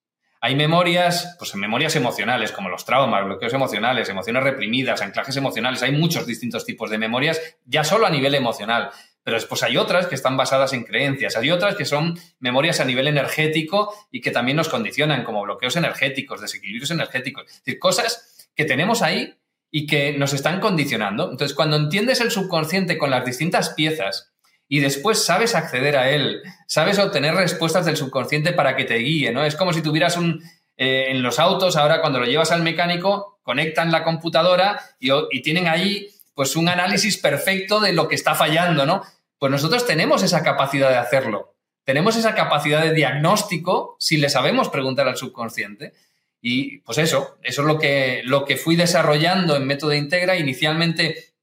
[0.44, 5.82] Hay memorias, pues memorias emocionales, como los traumas, bloqueos emocionales, emociones reprimidas, anclajes emocionales.
[5.82, 8.90] Hay muchos distintos tipos de memorias, ya solo a nivel emocional.
[9.22, 11.38] Pero después hay otras que están basadas en creencias.
[11.38, 15.76] Hay otras que son memorias a nivel energético y que también nos condicionan, como bloqueos
[15.76, 17.44] energéticos, desequilibrios energéticos.
[17.46, 19.38] Es decir, cosas que tenemos ahí
[19.70, 21.30] y que nos están condicionando.
[21.30, 24.33] Entonces, cuando entiendes el subconsciente con las distintas piezas
[24.74, 29.30] y después sabes acceder a él, sabes obtener respuestas del subconsciente para que te guíe,
[29.30, 29.44] ¿no?
[29.44, 30.42] Es como si tuvieras un...
[30.76, 35.42] Eh, en los autos, ahora cuando lo llevas al mecánico, conectan la computadora y, y
[35.42, 39.02] tienen ahí pues un análisis perfecto de lo que está fallando, ¿no?
[39.38, 41.54] Pues nosotros tenemos esa capacidad de hacerlo.
[41.84, 45.92] Tenemos esa capacidad de diagnóstico si le sabemos preguntar al subconsciente.
[46.40, 51.34] Y pues eso, eso es lo que, lo que fui desarrollando en Método Integra, inicialmente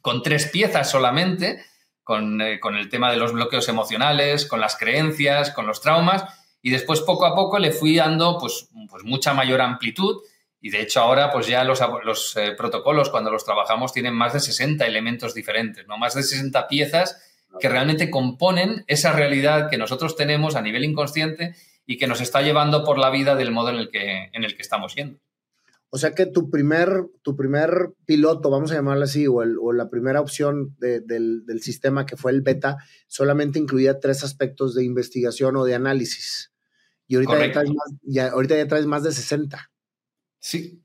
[0.00, 1.64] con tres piezas solamente,
[2.10, 6.24] eh, con, el tema de los bloqueos emocionales, con las creencias, con los traumas,
[6.62, 10.22] y después poco a poco le fui dando pues, pues mucha mayor amplitud
[10.60, 14.34] y de hecho ahora pues ya los, los eh, protocolos cuando los trabajamos tienen más
[14.34, 15.96] de 60 elementos diferentes, ¿no?
[15.96, 17.22] más de 60 piezas
[17.58, 21.54] que realmente componen esa realidad que nosotros tenemos a nivel inconsciente
[21.86, 24.54] y que nos está llevando por la vida del modo en el que, en el
[24.54, 25.18] que estamos yendo.
[25.92, 26.88] O sea que tu primer,
[27.22, 32.30] tu primer piloto, vamos a llamarlo así, o, la primera opción del, sistema que fue
[32.30, 36.52] el beta, solamente incluía tres aspectos de investigación o de análisis.
[37.08, 39.68] Y ahorita, ya traes, más, ya, ahorita ya traes más de 60.
[40.38, 40.80] Sí,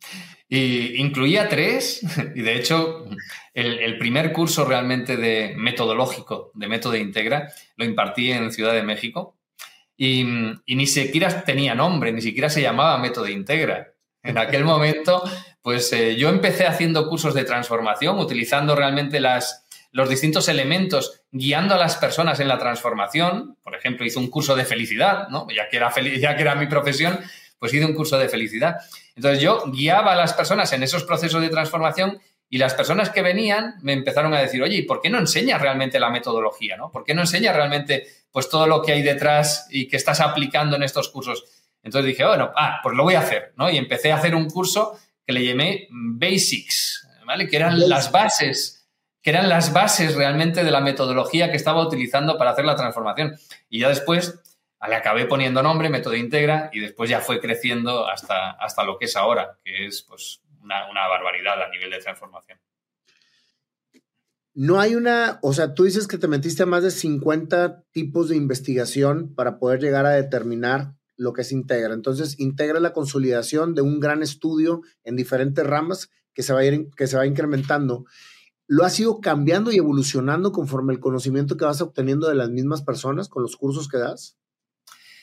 [0.49, 2.01] y incluía tres,
[2.35, 3.05] y de hecho
[3.53, 9.37] el, primer curso realmente de metodológico, de método integra, lo impartí en Ciudad de México
[9.95, 10.25] y,
[10.65, 13.94] y ni siquiera tenía nombre, ni siquiera se llamaba método integra
[14.25, 15.23] en aquel momento,
[15.61, 21.75] pues eh, yo empecé haciendo cursos de transformación, utilizando realmente las, los distintos elementos, guiando
[21.75, 23.57] a las personas en la transformación.
[23.63, 25.47] Por ejemplo, hice un curso de felicidad, ¿no?
[25.55, 27.19] ya, que era ya que era mi profesión,
[27.59, 28.77] pues hice un curso de felicidad.
[29.15, 33.21] Entonces yo guiaba a las personas en esos procesos de transformación y las personas que
[33.21, 36.77] venían me empezaron a decir, oye, ¿y por qué no enseñas realmente la metodología?
[36.77, 36.91] ¿no?
[36.91, 40.75] ¿Por qué no enseñas realmente pues, todo lo que hay detrás y que estás aplicando
[40.75, 41.54] en estos cursos?
[41.85, 43.69] Entonces dije, bueno, ah, pues lo voy a hacer, ¿no?
[43.69, 47.47] Y empecé a hacer un curso que le llamé Basics, ¿vale?
[47.47, 48.89] Que eran las bases,
[49.21, 53.37] que eran las bases realmente de la metodología que estaba utilizando para hacer la transformación.
[53.69, 54.41] Y ya después
[54.87, 59.05] le acabé poniendo nombre, método integra, y después ya fue creciendo hasta, hasta lo que
[59.05, 62.59] es ahora, que es pues una, una barbaridad a nivel de transformación.
[64.55, 68.29] No hay una, o sea, tú dices que te metiste a más de 50 tipos
[68.29, 71.93] de investigación para poder llegar a determinar lo que se integra.
[71.93, 76.65] Entonces, integra la consolidación de un gran estudio en diferentes ramas que se va a
[76.65, 78.05] ir, que se va incrementando.
[78.67, 82.81] ¿Lo has ido cambiando y evolucionando conforme el conocimiento que vas obteniendo de las mismas
[82.81, 84.37] personas con los cursos que das?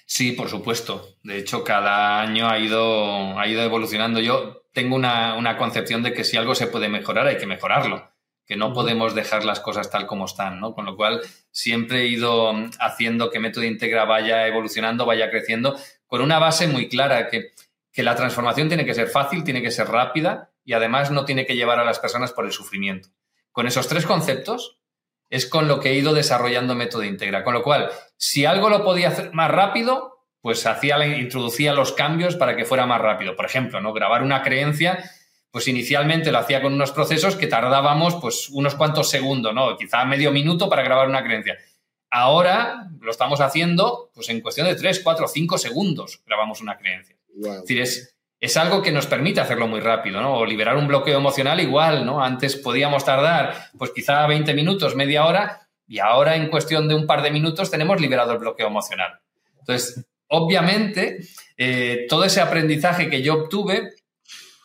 [0.07, 1.17] Sí, por supuesto.
[1.23, 4.21] De hecho, cada año ha ido, ha ido evolucionando.
[4.21, 8.12] Yo tengo una, una, concepción de que si algo se puede mejorar, hay que mejorarlo,
[8.47, 10.75] que no podemos dejar las cosas tal como están, ¿no?
[10.75, 15.77] Con lo cual, siempre he ido haciendo que Método Integra vaya evolucionando, vaya creciendo,
[16.07, 17.53] con una base muy clara, que,
[17.93, 21.47] que la transformación tiene que ser fácil, tiene que ser rápida y además no tiene
[21.47, 23.09] que llevar a las personas por el sufrimiento.
[23.53, 24.79] Con esos tres conceptos
[25.33, 27.43] es con lo que he ido desarrollando Método Integra.
[27.43, 32.37] Con lo cual, si algo lo podía hacer más rápido, pues hacía, introducía los cambios
[32.37, 33.35] para que fuera más rápido.
[33.35, 33.95] Por ejemplo, ¿no?
[33.95, 35.03] grabar una creencia,
[35.53, 39.77] pues inicialmente lo hacía con unos procesos que tardábamos pues unos cuantos segundos, ¿no?
[39.77, 41.59] Quizá medio minuto para grabar una creencia.
[42.11, 47.17] Ahora lo estamos haciendo pues en cuestión de tres, cuatro, cinco segundos grabamos una creencia.
[47.37, 50.37] Es decir, es, es algo que nos permite hacerlo muy rápido, ¿no?
[50.37, 52.25] O liberar un bloqueo emocional igual, ¿no?
[52.25, 57.07] Antes podíamos tardar, pues quizá 20 minutos, media hora, y ahora en cuestión de un
[57.07, 59.21] par de minutos tenemos liberado el bloqueo emocional.
[59.59, 61.21] Entonces, obviamente,
[61.59, 63.91] eh, todo ese aprendizaje que yo obtuve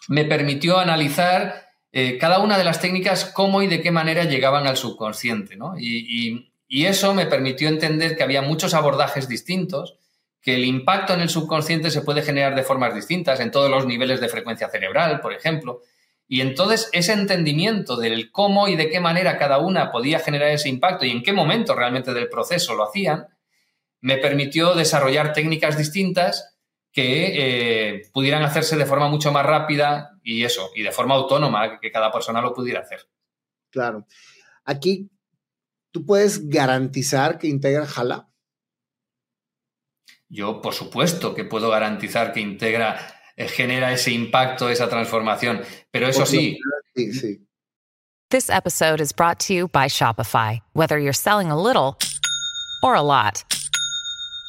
[0.08, 4.67] me permitió analizar eh, cada una de las técnicas, cómo y de qué manera llegaban
[4.67, 9.98] al subconsciente, y eso me permitió entender que había muchos abordajes distintos
[10.48, 13.86] que el impacto en el subconsciente se puede generar de formas distintas, en todos los
[13.86, 15.82] niveles de frecuencia cerebral, por ejemplo.
[16.26, 20.70] Y entonces ese entendimiento del cómo y de qué manera cada una podía generar ese
[20.70, 23.28] impacto y en qué momento realmente del proceso lo hacían,
[24.00, 26.57] me permitió desarrollar técnicas distintas
[26.98, 31.80] que eh, pudieran hacerse de forma mucho más rápida y eso, y de forma autónoma,
[31.80, 33.08] que cada persona lo pudiera hacer.
[33.70, 34.08] Claro.
[34.66, 35.08] Aquí,
[35.92, 38.32] ¿tú puedes garantizar que Integra jala?
[40.28, 42.98] Yo, por supuesto, que puedo garantizar que Integra
[43.36, 46.58] eh, genera ese impacto, esa transformación, pero eso sí.
[46.96, 47.48] sí, sí.
[48.32, 50.62] This episode is brought to you by Shopify.
[50.74, 52.00] Whether you're selling a little
[52.82, 53.44] or a lot,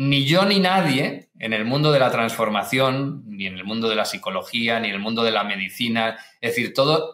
[0.00, 3.96] Ni yo ni nadie en el mundo de la transformación, ni en el mundo de
[3.96, 7.12] la psicología, ni en el mundo de la medicina, es decir, todo,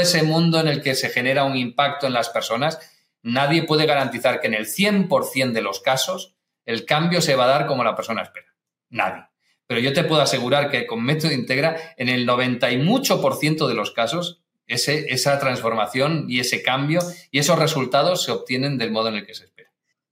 [0.00, 2.78] ese mundo en el que se genera un impacto en las personas,
[3.22, 7.48] nadie puede garantizar que en el 100% de los casos el cambio se va a
[7.58, 8.54] dar como la persona espera.
[8.88, 9.24] Nadie.
[9.66, 13.34] Pero yo te puedo asegurar que con Método Integra, en el 90 y mucho por
[13.34, 17.00] ciento de los casos, esa transformación y ese cambio
[17.32, 19.57] y esos resultados se obtienen del modo en el que se espera.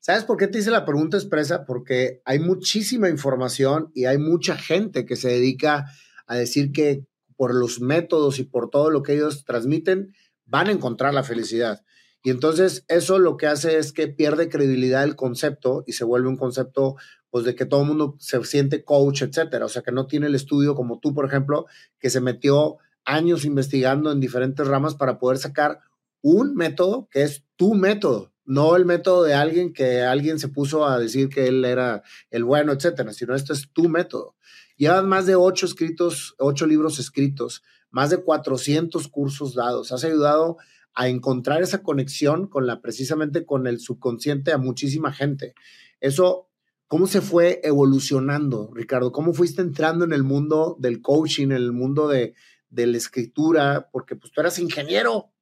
[0.07, 1.65] ¿Sabes por qué te hice la pregunta expresa?
[1.65, 5.87] Porque hay muchísima información y hay mucha gente que se dedica
[6.29, 10.15] a decir que por los métodos y por todo lo que ellos transmiten,
[10.45, 11.83] van a encontrar la felicidad.
[12.23, 16.29] Y entonces eso lo que hace es que pierde credibilidad el concepto y se vuelve
[16.29, 16.95] un concepto
[17.29, 19.65] pues de que todo el mundo se siente coach, etcétera.
[19.65, 21.67] O sea, que no tiene el estudio como tú, por ejemplo,
[21.99, 25.81] que se metió años investigando en diferentes ramas para poder sacar
[26.23, 30.87] un método que es tu método, no el método de alguien que alguien se puso
[30.87, 34.37] a decir que él era el bueno, etcétera, sino esto es tu método.
[34.77, 39.93] Llevas más de ocho escritos, ocho libros escritos, más de 400 cursos dados.
[39.93, 40.57] Has ayudado
[40.95, 45.55] a encontrar esa conexión con la, precisamente con el subconsciente a muchísima gente.
[46.01, 46.47] Eso
[46.89, 49.11] ¿Cómo se fue evolucionando, Ricardo?
[49.11, 52.35] ¿Cómo fuiste entrando en el mundo del coaching, en el mundo de,
[52.71, 53.89] la escritura?
[53.91, 55.33] Porque pues tú eras ingeniero.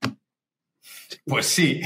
[1.25, 1.81] Pues sí.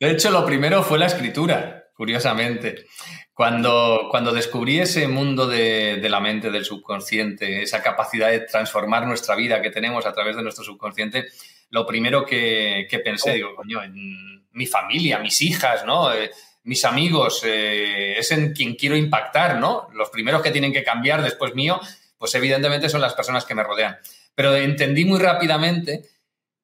[0.00, 2.86] De hecho, lo primero fue la escritura, curiosamente.
[3.32, 9.34] Cuando, cuando descubrí ese mundo de, la mente, del subconsciente, esa capacidad de transformar nuestra
[9.34, 11.26] vida que tenemos a través de nuestro subconsciente,
[11.70, 16.14] lo primero que, pensé, digo, coño, en mi familia, mis hijas, ¿no?
[16.14, 16.30] Eh,
[16.64, 19.88] mis amigos, eh, es en quien quiero impactar, ¿no?
[19.92, 21.78] Los primeros que tienen que cambiar después mío,
[22.18, 23.98] pues evidentemente son las personas que me rodean.
[24.34, 26.02] Pero entendí muy rápidamente,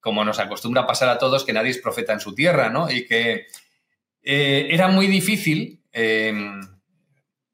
[0.02, 2.90] como nos acostumbra a pasar a todos, que nadie es profeta en su tierra, ¿no?
[2.90, 3.46] Y que
[4.22, 6.60] eh, era muy difícil em,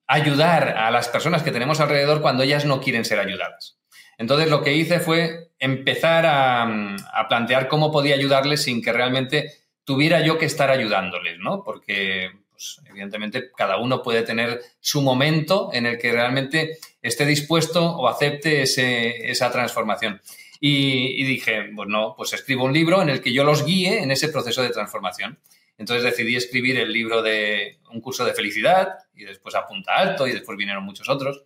[0.06, 3.78] ayudar a las personas que tenemos alrededor cuando ellas no quieren ser ayudadas.
[4.16, 6.96] Entonces lo que hice fue empezar a,
[7.28, 9.52] plantear cómo podía ayudarles sin que realmente
[9.84, 11.62] tuviera yo que estar ayudándoles, ¿no?
[11.62, 17.84] Porque, pues, evidentemente, cada uno puede tener su momento en el que realmente esté dispuesto
[17.84, 20.20] o acepte esa transformación.
[20.60, 24.28] Y, dije, bueno, pues escribo un libro en el que yo los guíe en ese
[24.28, 25.38] proceso de transformación.
[25.76, 30.26] Entonces decidí escribir el libro de un curso de felicidad y después a punta alto
[30.26, 31.44] y después vinieron muchos otros.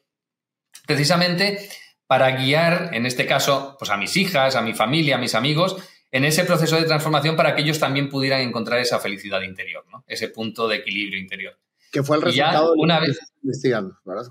[0.86, 1.68] Precisamente
[2.06, 5.76] para guiar, en este caso, pues a mis hijas, a mi familia, a mis amigos,
[6.10, 10.04] en ese proceso de transformación para que ellos también pudieran encontrar esa felicidad interior, ¿no?
[10.06, 11.58] ese punto de equilibrio interior.
[11.90, 14.26] Que fue el resultado de lo que fuiste investigando, ¿verdad?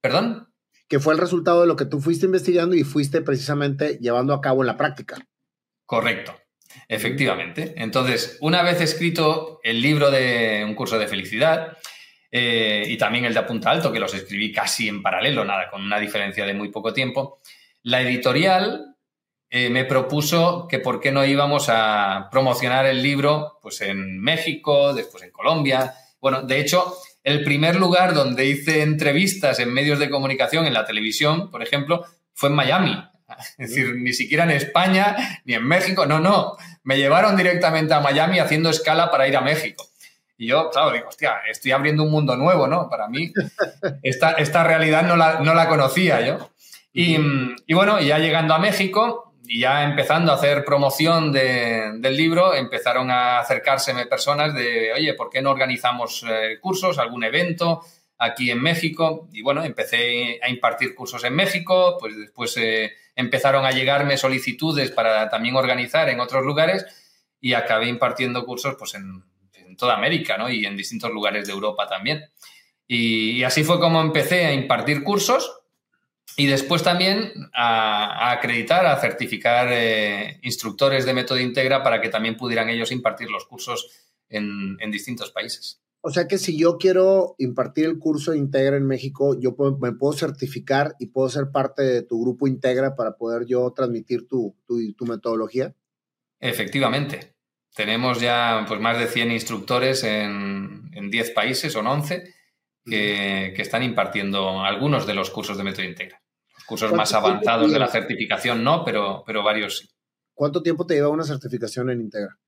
[0.00, 0.49] ¿Perdón?
[0.90, 4.42] Que fue el resultado de lo que tú fuiste investigando y fuiste precisamente llevando a
[4.42, 5.16] cabo en la práctica.
[5.86, 6.34] Correcto,
[6.88, 7.72] efectivamente.
[7.76, 11.78] Entonces, una vez escrito el libro de un curso de felicidad
[12.30, 15.80] eh, y también el de Apunta Alto, que los escribí casi en paralelo, nada, con
[15.82, 17.40] una diferencia de muy poco tiempo,
[17.84, 18.96] la editorial
[19.48, 24.92] eh, me propuso que por qué no íbamos a promocionar el libro pues en México,
[24.92, 30.10] después en Colombia, bueno, de hecho, el primer lugar donde hice entrevistas en medios de
[30.10, 33.04] comunicación, en la televisión, por ejemplo, fue en Miami.
[33.58, 36.56] Es decir, ni siquiera en España ni en México, no, no.
[36.82, 39.86] Me llevaron directamente a Miami haciendo escala para ir a México.
[40.36, 42.88] Y yo, claro, digo, hostia, estoy abriendo un mundo nuevo, ¿no?
[42.88, 43.32] Para mí,
[44.02, 46.50] esta, esta realidad no la, no la conocía yo.
[46.92, 47.18] Y,
[47.66, 53.10] y, bueno, ya llegando a México, y ya empezando a hacer promoción del libro, empezaron
[53.10, 57.80] a acercárseme personas de, oye, ¿por qué no organizamos eh, cursos, algún evento
[58.16, 59.28] aquí en México?
[59.32, 64.92] Y bueno, empecé a impartir cursos en México, pues después eh, empezaron a llegarme solicitudes
[64.92, 66.86] para también organizar en otros lugares
[67.40, 69.24] y acabé impartiendo cursos pues en,
[69.76, 70.48] toda América, ¿no?
[70.48, 72.22] Y en distintos lugares de Europa también.
[72.86, 75.59] y así fue como empecé a impartir cursos
[76.36, 82.36] y después también a, acreditar, a certificar eh, instructores de método Integra para que también
[82.36, 83.90] pudieran ellos impartir los cursos
[84.28, 85.80] en, distintos países.
[86.02, 90.14] O sea que si yo quiero impartir el curso Integra en México, yo me puedo
[90.14, 94.56] certificar y puedo ser parte de tu grupo Integra para poder yo transmitir tu,
[95.00, 95.74] metodología.
[96.38, 97.34] Efectivamente.
[97.74, 102.39] Tenemos ya pues, más de 100 instructores en, en 10 países o en 11
[102.84, 106.22] que, están impartiendo algunos de los cursos de Método Integra.
[106.54, 109.88] Los cursos más avanzados de la certificación no, pero, pero varios sí.
[110.34, 112.38] ¿Cuánto tiempo te lleva una certificación en Integra?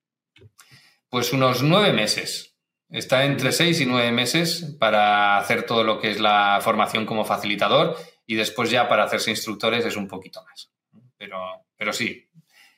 [1.11, 2.57] Pues unos nueve meses.
[2.89, 7.25] Está entre seis y nueve meses para hacer todo lo que es la formación como
[7.25, 10.71] facilitador y después ya para hacerse instructores es un poquito más.
[11.19, 11.39] Pero,
[11.77, 12.29] pero sí,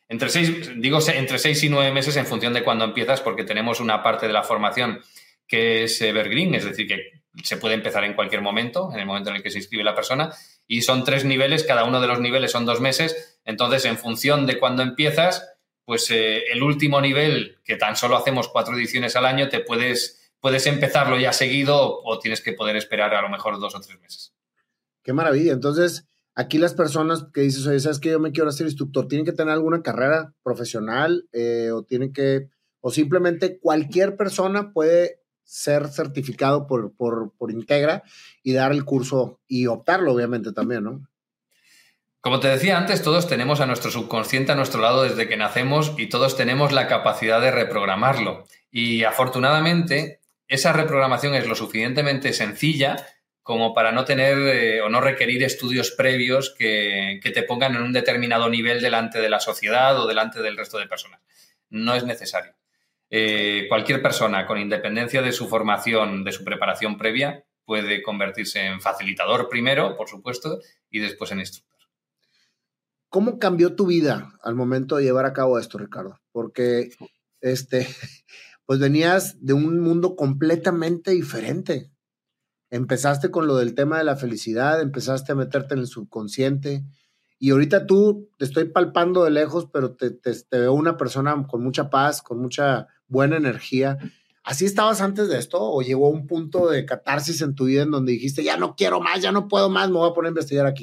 [0.09, 3.81] entre seis, digo entre seis y nueve meses en función de cuándo empiezas, porque tenemos
[3.81, 5.01] una parte de la formación
[5.47, 9.30] que es evergreen, es decir, que se puede empezar en cualquier momento, en el momento
[9.30, 10.32] en el que se inscribe la persona,
[10.66, 14.47] y son tres niveles, cada uno de los niveles son dos meses, entonces en función
[14.47, 15.55] de cuándo empiezas,
[15.85, 20.32] pues eh, el último nivel, que tan solo hacemos cuatro ediciones al año, te puedes,
[20.41, 24.01] puedes empezarlo ya seguido o tienes que poder esperar a lo mejor dos o tres
[24.01, 24.35] meses.
[25.03, 25.53] Qué maravilla.
[25.53, 29.07] Entonces, aquí las personas que dices, oye, ¿sabes que yo me quiero hacer instructor?
[29.09, 32.49] ¿Tienen que tener alguna carrera profesional eh, o tienen que,
[32.80, 38.03] o simplemente cualquier persona puede ser certificado por, por, Integra
[38.42, 41.09] y dar el curso y optarlo, obviamente, también, ¿no?
[42.20, 45.95] Como te decía antes, todos tenemos a nuestro subconsciente a nuestro lado desde que nacemos
[45.99, 48.45] y todos tenemos la capacidad de reprogramarlo.
[48.70, 52.97] Y afortunadamente, esa reprogramación es lo suficientemente sencilla
[53.42, 57.82] como para no tener eh, o no requerir estudios previos que, que te pongan en
[57.82, 61.20] un determinado nivel delante de la sociedad o delante del resto de personas.
[61.68, 62.55] No es necesario.
[63.11, 68.81] Eh, cualquier persona, con independencia de su formación, de su preparación previa, puede convertirse en
[68.81, 71.79] facilitador primero, por supuesto, y después en instructor.
[73.09, 76.21] ¿Cómo cambió tu vida al momento de llevar a cabo esto, Ricardo?
[76.33, 76.91] Porque
[77.41, 77.87] este,
[78.67, 81.91] pues venías de un mundo completamente diferente.
[82.71, 86.85] Empezaste con lo del tema de la felicidad, empezaste a meterte en el subconsciente,
[87.39, 91.63] y ahorita tú te estoy palpando de lejos, pero te, te, veo una persona con
[91.63, 93.97] mucha paz, con mucha buena energía.
[94.43, 97.93] ¿Así estabas antes de esto o llegó un punto de catarsis en tu vida en
[97.93, 100.31] donde dijiste, ya no quiero más, ya no puedo más, me voy a poner a
[100.33, 100.83] investigar aquí?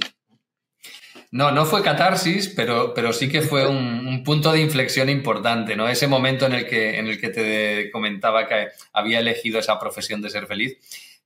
[1.30, 5.88] No, no fue catarsis, pero, pero sí que fue un, punto de inflexión importante, ¿no?
[5.88, 10.22] Ese momento en el, que, en el que te comentaba que había elegido esa profesión
[10.22, 10.78] de ser feliz.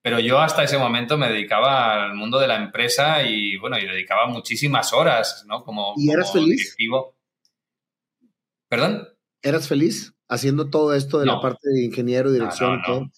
[0.02, 3.88] Pero yo hasta ese momento me dedicaba al mundo de la empresa y, bueno, y
[3.88, 5.64] dedicaba muchísimas horas, ¿no?
[5.64, 6.76] Como, ¿Y eras feliz?
[8.70, 9.08] ¿Perdón?
[9.42, 10.15] ¿Eras feliz?
[10.28, 13.10] Haciendo todo esto de la parte de ingeniero, dirección, todo.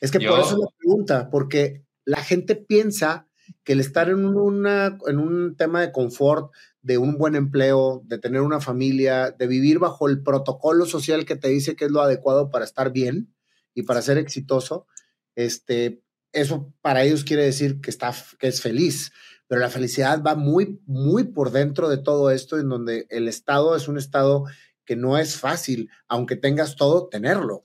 [0.00, 3.28] Es que por eso la pregunta, porque la gente piensa
[3.64, 6.52] que el estar en, una, en un tema de confort,
[6.82, 11.36] de un buen empleo, de tener una familia, de vivir bajo el protocolo social que
[11.36, 13.34] te dice que es lo adecuado para estar bien
[13.74, 14.86] y para ser exitoso,
[15.34, 16.02] este,
[16.32, 19.12] eso para ellos quiere decir que, está, que es feliz.
[19.48, 23.76] Pero la felicidad va muy, muy por dentro de todo esto, en donde el estado
[23.76, 24.44] es un estado
[24.86, 27.64] que no es fácil, aunque tengas todo, tenerlo.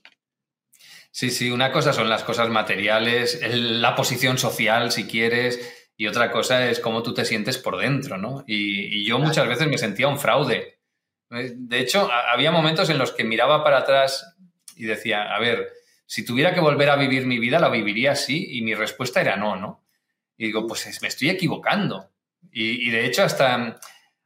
[1.10, 5.60] Sí, sí, una cosa son las cosas materiales, la posición social, si quieres,
[5.96, 8.44] y otra cosa es cómo tú te sientes por dentro, ¿no?
[8.46, 10.78] Y, yo muchas veces me sentía un fraude.
[11.30, 14.36] De hecho, había momentos en los que miraba para atrás
[14.76, 15.70] y decía, a ver,
[16.06, 19.36] si tuviera que volver a vivir mi vida, la viviría así, y mi respuesta era
[19.36, 19.84] no, ¿no?
[20.36, 22.10] Y digo, pues me estoy equivocando.
[22.50, 23.78] Y, de hecho, hasta,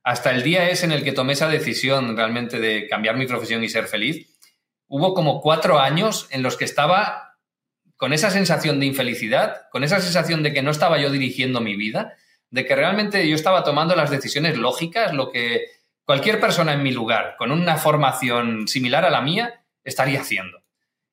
[0.06, 3.64] hasta el día es en el que tomé esa decisión realmente de cambiar mi profesión
[3.64, 4.38] y ser feliz,
[4.86, 7.40] hubo como cuatro años en los que estaba
[7.96, 11.74] con esa sensación de infelicidad, con esa sensación de que no estaba yo dirigiendo mi
[11.74, 12.14] vida,
[12.50, 15.72] de que realmente yo estaba tomando las decisiones lógicas, lo que
[16.04, 20.62] cualquier persona en mi lugar, con una formación similar a la mía, estaría haciendo.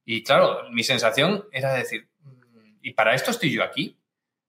[0.05, 3.97] Y claro, mi sensación era decir, mm, ¿y para esto estoy yo aquí?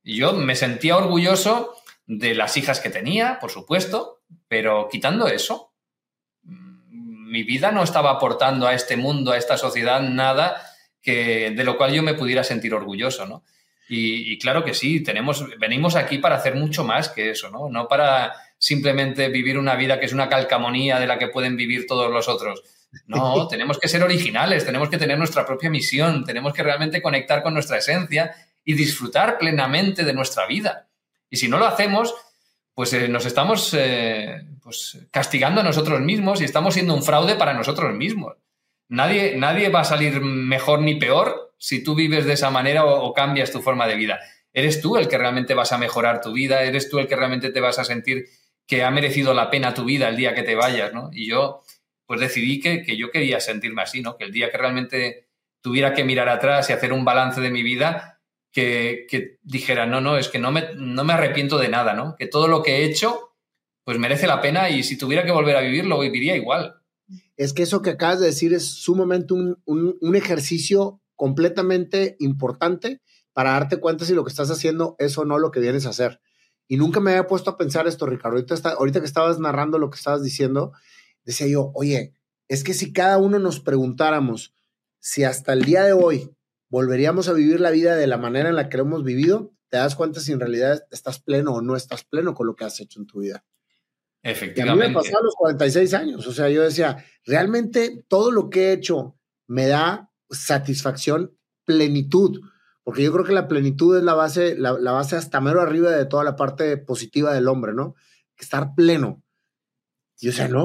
[0.03, 5.73] Yo me sentía orgulloso de las hijas que tenía, por supuesto, pero quitando eso,
[6.43, 10.63] mi vida no estaba aportando a este mundo, a esta sociedad, nada
[11.03, 13.45] que, de lo cual yo me pudiera sentir orgulloso, ¿no?
[13.87, 17.69] Y, claro que sí, tenemos, venimos aquí para hacer mucho más que eso, ¿no?
[17.69, 21.87] No para simplemente vivir una vida que es una calcamonía de la que pueden vivir
[21.87, 22.63] todos los otros.
[23.07, 27.43] No, tenemos que ser originales, tenemos que tener nuestra propia misión, tenemos que realmente conectar
[27.43, 30.89] con nuestra esencia y disfrutar plenamente de nuestra vida.
[31.29, 32.15] Y si no lo hacemos,
[32.75, 37.37] pues eh, nos estamos eh, pues, castigando a nosotros mismos y estamos siendo un fraude
[37.37, 38.35] para nosotros mismos.
[38.89, 43.15] Nadie, nadie va a salir mejor ni peor si tú vives de esa manera o,
[43.15, 44.21] cambias tu forma de vida.
[44.53, 47.51] Eres tú el que realmente vas a mejorar tu vida, eres tú el que realmente
[47.51, 48.27] te vas a sentir
[48.67, 51.11] que ha merecido la pena tu vida el día que te vayas, ¿no?
[51.13, 51.63] Y yo,
[52.07, 54.17] pues decidí que, que yo quería sentirme así, ¿no?
[54.17, 55.29] Que el día que realmente
[55.61, 58.14] tuviera que mirar atrás y hacer un balance de mi vida,
[58.55, 62.15] que, dijera, no, no, es que no me, no me arrepiento de nada, ¿no?
[62.17, 63.35] Que todo lo que he hecho,
[63.83, 66.77] pues merece la pena y si tuviera que volver a vivir, lo viviría igual.
[67.37, 73.01] Es que eso que acabas de decir es sumamente un, un, ejercicio completamente importante
[73.33, 75.91] para darte cuenta si lo que estás haciendo es o no lo que vienes a
[75.91, 76.21] hacer.
[76.69, 78.37] Y nunca me había puesto a pensar esto, Ricardo.
[78.37, 80.73] Ahorita, está, ahorita que estabas narrando lo que estabas diciendo,
[81.25, 82.15] decía yo, oye,
[82.47, 84.55] es que si cada uno nos preguntáramos
[85.01, 86.31] si hasta el día de hoy
[86.75, 89.77] volveríamos a vivir la vida de la manera en la que lo hemos vivido, te
[89.77, 92.81] das cuenta si en realidad estás pleno o no estás pleno con lo que has
[92.81, 93.45] hecho en tu vida.
[94.25, 94.85] Efectivamente.
[94.85, 98.51] a mí me pasó a los 46 años, o sea, yo decía, realmente todo lo
[98.51, 99.17] que he hecho
[99.47, 102.41] me da satisfacción, plenitud,
[102.83, 105.93] porque yo creo que la plenitud es la base, la, la base hasta mero arriba
[105.93, 107.95] de toda la parte positiva del hombre, ¿no?
[108.37, 109.23] Estar pleno.
[110.19, 110.65] Y o sea, no,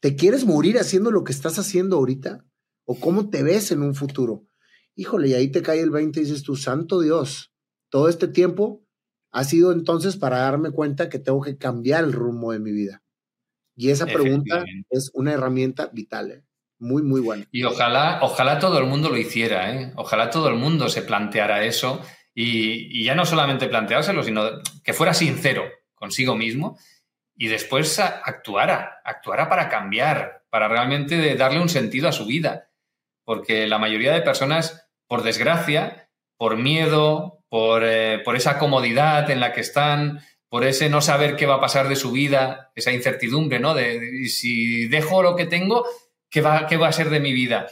[0.00, 2.46] ¿te quieres morir haciendo lo que estás haciendo ahorita?
[2.86, 4.46] ¿O cómo te ves en un futuro?
[4.96, 7.52] Híjole, y ahí te cae el 20 y dices tu santo Dios,
[7.88, 8.84] todo este tiempo
[9.32, 13.02] ha sido entonces para darme cuenta que tengo que cambiar el rumbo de mi vida.
[13.76, 16.44] Y esa pregunta es una herramienta vital, ¿eh?
[16.78, 17.44] muy, muy buena.
[17.50, 19.92] Y ojalá, ojalá todo el mundo lo hiciera, ¿eh?
[19.96, 22.00] ojalá todo el mundo se planteara eso
[22.32, 24.44] y, y ya no solamente planteárselo, sino
[24.84, 25.64] que fuera sincero
[25.94, 26.78] consigo mismo
[27.36, 32.70] y después actuara, actuara para cambiar, para realmente darle un sentido a su vida.
[33.24, 34.83] Porque la mayoría de personas
[35.14, 41.00] por desgracia, por miedo, eh, por, esa comodidad en la que están, por ese no
[41.00, 43.74] saber qué va a pasar de su vida, esa incertidumbre, ¿no?
[43.74, 45.86] De, si dejo lo que tengo,
[46.28, 47.68] ¿qué va, ¿qué va a ser de mi vida?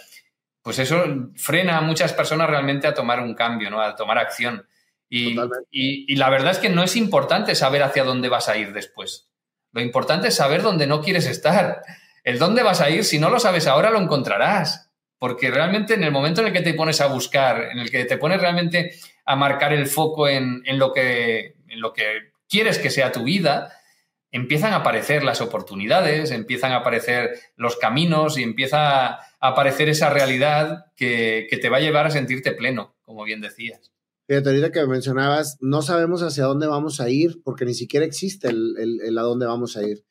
[0.62, 3.80] Pues eso frena a muchas personas realmente a tomar un cambio, ¿no?
[3.80, 4.68] A tomar acción.
[5.08, 5.34] Y,
[5.72, 9.32] y, la verdad es que no es importante saber hacia dónde vas a ir después.
[9.72, 11.82] Lo importante es saber dónde no quieres estar.
[12.22, 14.91] El dónde vas a ir, si no lo sabes ahora, lo encontrarás
[15.22, 18.06] porque realmente en el momento en el que te pones a buscar, en el que
[18.06, 22.90] te pones realmente a marcar el foco en, lo, que, en lo que quieres que
[22.90, 23.72] sea tu vida,
[24.32, 30.10] empiezan a aparecer las oportunidades, empiezan a aparecer los caminos y empieza a aparecer esa
[30.10, 33.92] realidad que, te va a llevar a sentirte pleno, como bien decías.
[34.26, 38.48] Fíjate, ahorita que mencionabas, no sabemos hacia dónde vamos a ir porque ni siquiera existe
[38.48, 40.02] el, a dónde vamos a ir.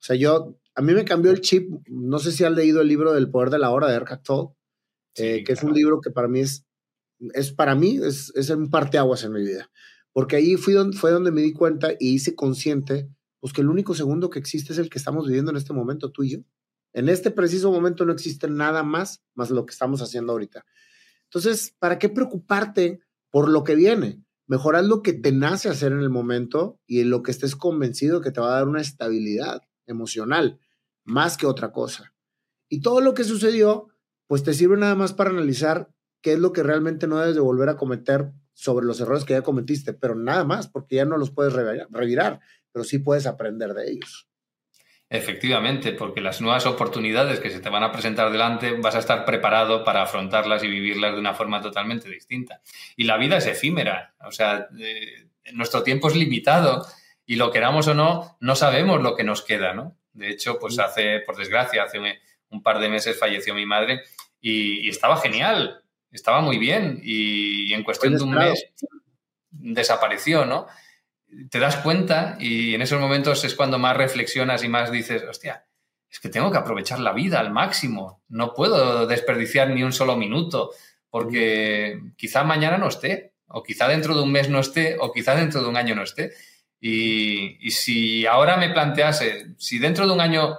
[0.00, 1.70] O sea, yo a mí me cambió el chip.
[1.86, 4.54] No sé si has leído el libro del poder de la hora de Erkat Tolle,
[5.16, 6.66] eh, que es un libro que para mí es,
[7.34, 9.70] es para mí, es, es un parteaguas en mi vida.
[10.12, 13.08] Porque ahí fui donde, fue donde me di cuenta y hice consciente,
[13.40, 16.10] pues que el único segundo que existe es el que estamos viviendo en este momento,
[16.10, 16.38] tú y yo.
[16.92, 20.64] En este preciso momento no existe nada más, más lo que estamos haciendo ahorita.
[21.24, 23.00] Entonces, ¿para qué preocuparte
[23.30, 24.24] por lo que viene?
[24.48, 28.20] Mejorar lo que te nace hacer en el momento y en lo que estés convencido
[28.20, 30.58] que te va a dar una estabilidad emocional,
[31.04, 32.14] más que otra cosa.
[32.68, 33.88] Y todo lo que sucedió,
[34.26, 37.40] pues te sirve nada más para analizar qué es lo que realmente no debes de
[37.40, 41.16] volver a cometer sobre los errores que ya cometiste, pero nada más, porque ya no
[41.16, 42.40] los puedes revirar,
[42.72, 44.28] pero sí puedes aprender de ellos.
[45.12, 49.24] Efectivamente, porque las nuevas oportunidades que se te van a presentar delante vas a estar
[49.24, 52.60] preparado para afrontarlas y vivirlas de una forma totalmente distinta.
[52.96, 56.86] Y la vida es efímera, o sea, eh, nuestro tiempo es limitado
[57.30, 59.96] y lo queramos o no, no sabemos lo que nos queda, ¿no?
[60.12, 62.00] De hecho, pues hace, por desgracia, hace
[62.50, 64.02] un, par de meses falleció mi madre
[64.40, 68.66] y, estaba genial, estaba muy bien y, en cuestión de un mes
[69.52, 70.66] desapareció, ¿no?
[71.50, 75.66] Te das cuenta y en esos momentos es cuando más reflexionas y más dices, hostia,
[76.10, 80.16] es que tengo que aprovechar la vida al máximo, no puedo desperdiciar ni un solo
[80.16, 80.72] minuto,
[81.10, 85.36] porque quizá mañana no esté, o quizá dentro de un mes no esté, o quizá
[85.36, 86.32] dentro de un año no esté.
[86.80, 90.58] Y, si ahora me plantease, si dentro de un año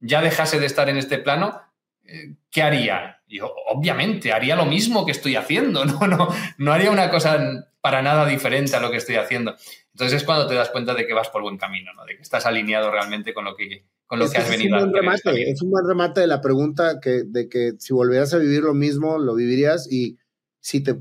[0.00, 1.60] ya dejase de estar en este plano,
[2.04, 3.22] eh, ¿qué haría?
[3.26, 8.02] Yo, obviamente, haría lo mismo que estoy haciendo, no, no, no haría una cosa para
[8.02, 9.56] nada diferente a lo que estoy haciendo.
[9.92, 12.04] Entonces es cuando te das cuenta de que vas por buen camino, ¿no?
[12.04, 15.38] de que estás alineado realmente con lo que, con lo que has venido a hacer.
[15.38, 18.74] Es un buen remate de la pregunta que, de que si volvieras a vivir lo
[18.74, 20.18] mismo, lo vivirías y
[20.60, 20.96] si te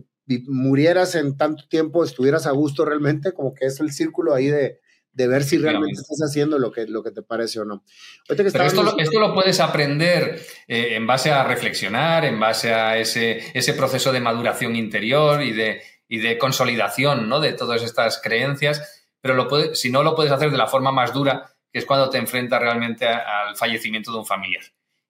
[0.47, 4.79] murieras en tanto tiempo, estuvieras a gusto realmente, como que es el círculo ahí de,
[5.15, 7.83] de ver si realmente estás haciendo lo que, lo que te parece o no.
[8.27, 12.97] Pero esto, lo, esto lo puedes aprender eh, en base a reflexionar, en base a
[12.97, 17.39] ese, ese proceso de maduración interior y de, y de consolidación ¿no?
[17.39, 20.91] de todas estas creencias, pero lo puede, si no lo puedes hacer de la forma
[20.91, 24.63] más dura, que es cuando te enfrentas realmente al fallecimiento de un familiar.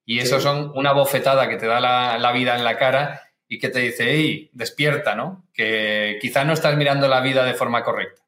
[0.04, 3.58] Y eso son una bofetada que te da la, la vida en la cara y
[3.58, 5.48] que te dice, hey, despierta, ¿no?
[5.52, 8.22] Que quizás no estás mirando la vida de forma correcta.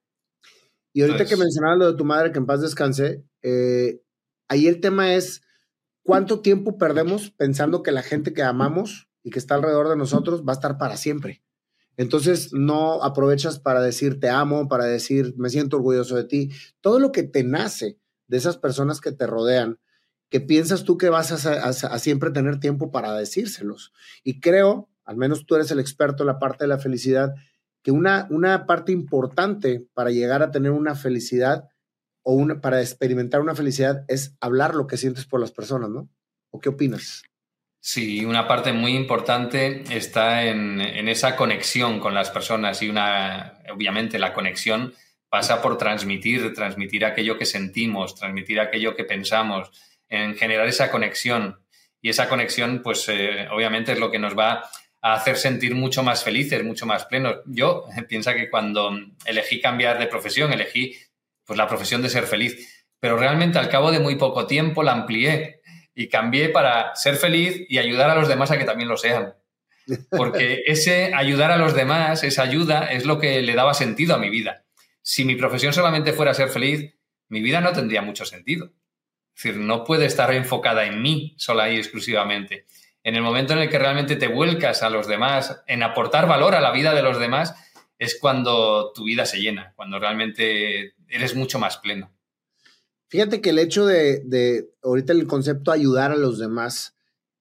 [0.93, 4.01] Y ahorita que mencionabas lo de tu madre, que en paz descanse, eh,
[4.49, 5.43] ahí el tema es
[6.03, 10.43] cuánto tiempo perdemos pensando que la gente que amamos y que está alrededor de nosotros
[10.43, 11.43] va a estar para siempre.
[11.97, 16.51] Entonces no aprovechas para decir te amo, para decir me siento orgulloso de ti.
[16.81, 17.99] Todo lo que te nace
[18.29, 19.79] de esas personas que te rodean,
[20.31, 23.93] que piensas tú que vas a, a siempre tener tiempo para decírselos.
[24.23, 27.35] Y creo al menos tú eres el experto en la parte de la felicidad,
[27.83, 31.65] que una, una parte importante para llegar a tener una felicidad
[32.23, 36.11] o una, para experimentar una felicidad es hablar lo que sientes por las personas, ¿no?
[36.51, 37.23] ¿O qué opinas?
[37.81, 43.63] Sí, una parte muy importante está en, en esa conexión con las personas y una,
[43.73, 44.93] obviamente la conexión
[45.31, 49.71] pasa por transmitir, transmitir aquello que sentimos, transmitir aquello que pensamos,
[50.11, 51.61] en generar esa conexión.
[52.03, 54.69] Y esa conexión, pues eh, obviamente es lo que nos va
[55.01, 57.37] a hacer sentir mucho más felices, mucho más plenos.
[57.47, 58.91] Yo pienso que cuando
[59.25, 60.97] elegí cambiar de profesión, elegí
[61.45, 64.93] pues la profesión de ser feliz, pero realmente al cabo de muy poco tiempo la
[64.93, 65.63] amplié
[65.95, 69.35] y cambié para ser feliz y ayudar a los demás a que también lo sean.
[70.11, 74.19] Porque ese ayudar a los demás, esa ayuda, es lo que le daba sentido a
[74.19, 74.65] mi vida.
[75.03, 76.95] Si mi profesión solamente fuera ser feliz,
[77.29, 78.73] mi vida no tendría mucho sentido.
[79.35, 82.67] Es decir, no puede estar enfocada en mí sola y exclusivamente
[83.03, 86.55] en el momento en el que realmente te vuelcas a los demás, en aportar valor
[86.55, 87.55] a la vida de los demás,
[87.99, 92.13] es cuando tu vida se llena, cuando realmente eres mucho más pleno.
[93.09, 96.97] Fíjate que el hecho de, de ahorita el concepto ayudar a los demás,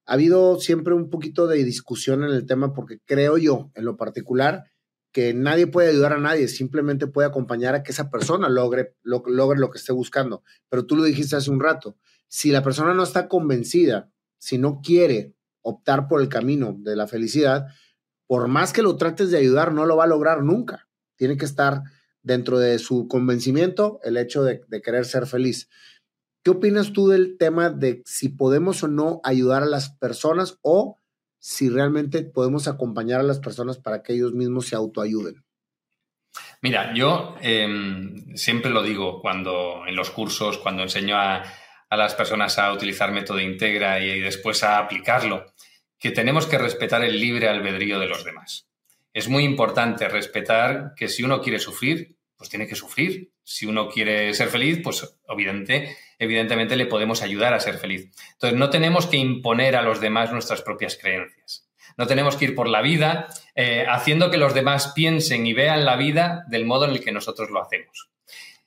[0.06, 3.98] ha habido siempre un poquito de discusión en el tema porque creo yo, en lo
[3.98, 4.64] particular,
[5.12, 9.22] que nadie puede ayudar a nadie, simplemente puede acompañar a que esa persona logre lo,
[9.26, 10.42] logre lo que esté buscando.
[10.68, 14.80] Pero tú lo dijiste hace un rato, si la persona no está convencida, si no
[14.82, 15.34] quiere
[15.68, 17.66] optar por el camino de la felicidad,
[18.26, 20.88] por más que lo trates de ayudar, no lo va a lograr nunca.
[21.16, 21.82] Tiene que estar
[22.22, 25.68] dentro de su convencimiento el hecho de, querer ser feliz.
[26.42, 30.98] ¿Qué opinas tú del tema de si podemos o no ayudar a las personas o
[31.38, 35.44] si realmente podemos acompañar a las personas para que ellos mismos se autoayuden?
[36.60, 41.42] Mira, yo em, siempre lo digo cuando en los cursos, cuando enseño a,
[41.90, 45.46] a las personas a utilizar método integra y después a aplicarlo,
[45.98, 48.68] que tenemos que respetar el libre albedrío de los demás.
[49.12, 53.32] Es muy importante respetar que si uno quiere sufrir, pues tiene que sufrir.
[53.42, 58.10] Si uno quiere ser feliz, pues evidente, evidentemente le podemos ayudar a ser feliz.
[58.34, 61.68] Entonces, no tenemos que imponer a los demás nuestras propias creencias.
[61.96, 63.26] No tenemos que ir por la vida
[63.56, 67.10] eh, haciendo que los demás piensen y vean la vida del modo en el que
[67.10, 68.10] nosotros lo hacemos.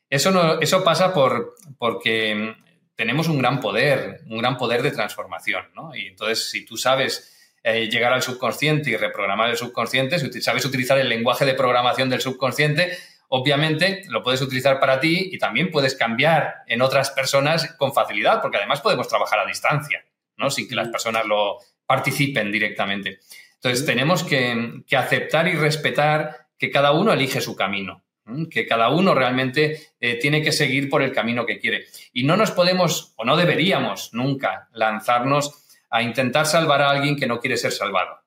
[0.09, 2.55] Eso, no, eso pasa por, porque
[3.01, 5.95] tenemos un gran poder, un gran poder de transformación, ¿no?
[5.95, 10.65] Y entonces, si tú sabes eh, llegar al subconsciente y reprogramar el subconsciente, si sabes
[10.65, 12.95] utilizar el lenguaje de programación del subconsciente,
[13.29, 18.39] obviamente lo puedes utilizar para ti y también puedes cambiar en otras personas con facilidad,
[18.39, 20.05] porque además podemos trabajar a distancia,
[20.37, 20.51] ¿no?
[20.51, 23.17] Sin que las personas lo participen directamente.
[23.55, 28.03] Entonces, tenemos que, que aceptar y respetar que cada uno elige su camino
[28.49, 31.85] que cada uno realmente eh, tiene que seguir por el camino que quiere.
[32.13, 37.27] Y no nos podemos, o no deberíamos nunca, lanzarnos a intentar salvar a alguien que
[37.27, 38.19] no quiere ser salvado.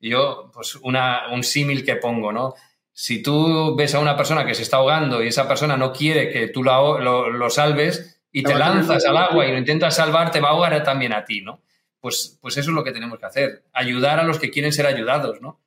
[0.00, 2.54] Yo, pues, una, un símil que pongo, ¿no?
[2.92, 6.30] Si tú ves a una persona que se está ahogando y esa persona no quiere
[6.30, 6.98] que tú lo,
[7.30, 10.82] lo salves, y te lanzas al agua y lo intentas salvar, te va a ahogar
[10.82, 11.62] también a ti, ¿no?
[12.00, 14.86] Pues, pues eso es lo que tenemos que hacer, ayudar a los que quieren ser
[14.86, 15.60] ayudados, ¿no?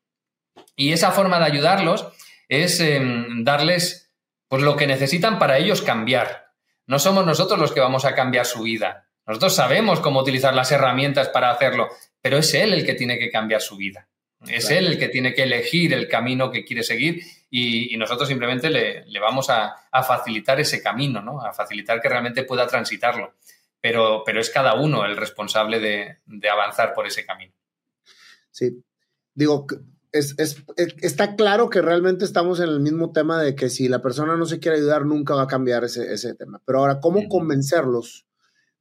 [0.76, 2.10] Y esa forma de ayudarlos
[2.48, 4.12] es em, darles
[4.48, 6.48] pues, lo que necesitan para ellos cambiar.
[6.86, 9.08] No somos nosotros los que vamos a cambiar su vida.
[9.26, 11.90] Nosotros sabemos cómo utilizar las herramientas para hacerlo,
[12.22, 14.08] pero es él el que tiene que cambiar su vida.
[14.46, 18.70] Es él el que tiene que elegir el camino que quiere seguir y, nosotros simplemente
[18.70, 21.42] le, vamos a, facilitar ese camino, ¿no?
[21.42, 23.34] A facilitar que realmente pueda transitarlo.
[23.82, 27.54] Pero, pero es cada uno el responsable de, avanzar por ese camino.
[28.52, 28.84] Sí.
[29.34, 29.66] Digo,
[30.12, 30.36] es,
[31.02, 34.46] está claro que realmente estamos en el mismo tema de que si la persona no
[34.46, 36.62] se quiere ayudar, nunca va a cambiar ese, tema.
[36.66, 38.26] Pero ahora, ¿cómo convencerlos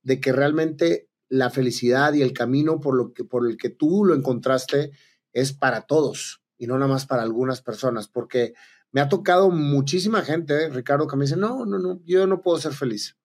[0.02, 4.04] de que realmente la felicidad y el camino por, lo que, por el que tú
[4.04, 4.92] lo encontraste
[5.32, 8.54] es para todos y no nada más para algunas personas, porque
[8.92, 12.58] me ha tocado muchísima gente, Ricardo, que me dice, no, no, no, yo no puedo
[12.58, 13.16] ser feliz.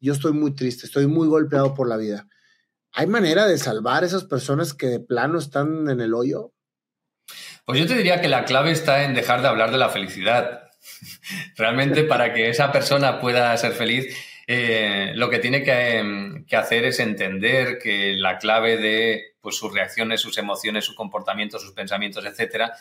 [0.00, 2.28] Yo estoy muy triste, estoy muy golpeado por la vida.
[2.92, 6.54] ¿Hay manera de salvar a esas personas que de plano están en el hoyo?
[7.68, 10.70] Pues yo te diría que la clave está en dejar de hablar de la felicidad.
[11.54, 14.06] Realmente para que esa persona pueda ser feliz,
[14.46, 19.70] eh, lo que tiene que, que, hacer es entender que la clave de pues, sus
[19.70, 22.72] reacciones, sus emociones, su comportamiento, sus pensamientos, etcétera,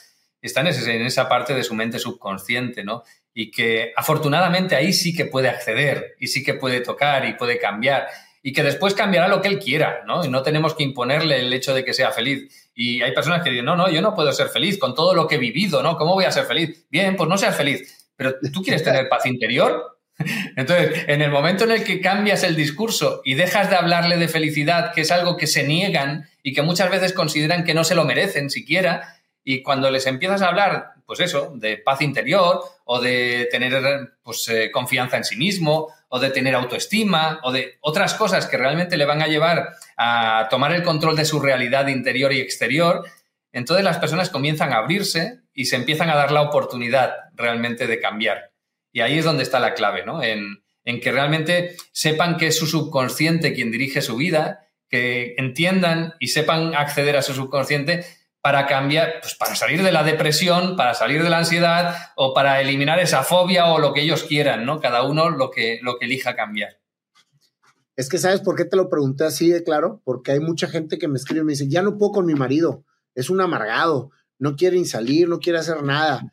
[0.41, 3.03] están en esa parte de su mente subconsciente, ¿no?
[3.33, 7.59] Y que afortunadamente ahí sí que puede acceder y sí que puede tocar y puede
[7.59, 8.07] cambiar
[8.43, 10.23] y que después cambiará lo que él quiera, ¿no?
[10.23, 12.69] Y no tenemos que imponerle el hecho de que sea feliz.
[12.75, 15.27] Y hay personas que dicen, no, no, yo no puedo ser feliz con todo lo
[15.27, 15.97] que he vivido, ¿no?
[15.97, 16.85] ¿Cómo voy a ser feliz?
[16.89, 18.09] Bien, pues no seas feliz.
[18.15, 19.97] Pero tú quieres tener paz interior,
[20.55, 24.27] entonces, en el momento en el que cambias el discurso y dejas de hablarle de
[24.27, 27.95] felicidad, que es algo que se niegan y que muchas veces consideran que no se
[27.95, 32.99] lo merecen siquiera, y cuando les empiezas a hablar, pues eso, de paz interior o
[32.99, 38.14] de tener pues, eh, confianza en sí mismo o de tener autoestima o de otras
[38.14, 42.34] cosas que realmente le van a llevar a tomar el control de su realidad interior
[42.34, 43.05] y exterior,
[43.53, 47.99] entonces las personas comienzan a abrirse y se empiezan a dar la oportunidad realmente de
[47.99, 48.51] cambiar.
[48.91, 50.22] Y ahí es donde está la clave, ¿no?
[50.22, 50.62] En,
[51.01, 56.76] que realmente sepan que es su subconsciente quien dirige su vida, que entiendan y sepan
[56.76, 58.05] acceder a su subconsciente
[58.47, 62.61] para cambiar, pues para salir de la depresión, para salir de la ansiedad o para
[62.61, 64.79] eliminar esa fobia o lo que ellos quieran, ¿no?
[64.79, 66.79] Cada uno lo que, lo que elija cambiar.
[67.97, 70.01] Es que, ¿sabes por qué te lo pregunté así de claro?
[70.05, 72.35] Porque hay mucha gente que me escribe y me dice, ya no puedo con mi
[72.35, 72.85] marido,
[73.15, 76.31] es un amargado, no quiere ni salir, no quiere hacer nada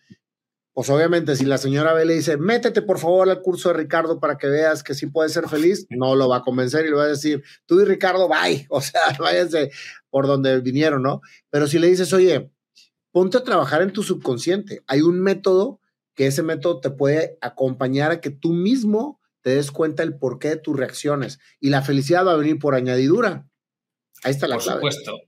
[0.75, 4.18] pues obviamente si la señora B le dice, métete por favor al curso de Ricardo
[4.18, 6.97] para que veas que sí puedes ser feliz, no lo va a convencer y le
[6.97, 9.70] va a decir, tú y Ricardo, bye, o sea, váyanse
[10.11, 11.20] por donde vinieron, ¿no?
[11.49, 12.51] Pero si le dices, oye,
[13.12, 15.81] ponte a trabajar en tu subconsciente, hay un método
[16.14, 20.49] que ese método te puede acompañar a que tú mismo te des cuenta el porqué
[20.49, 23.47] de tus reacciones y la felicidad va a venir por añadidura.
[24.25, 24.79] Ahí está la por clave.
[24.79, 25.18] supuesto.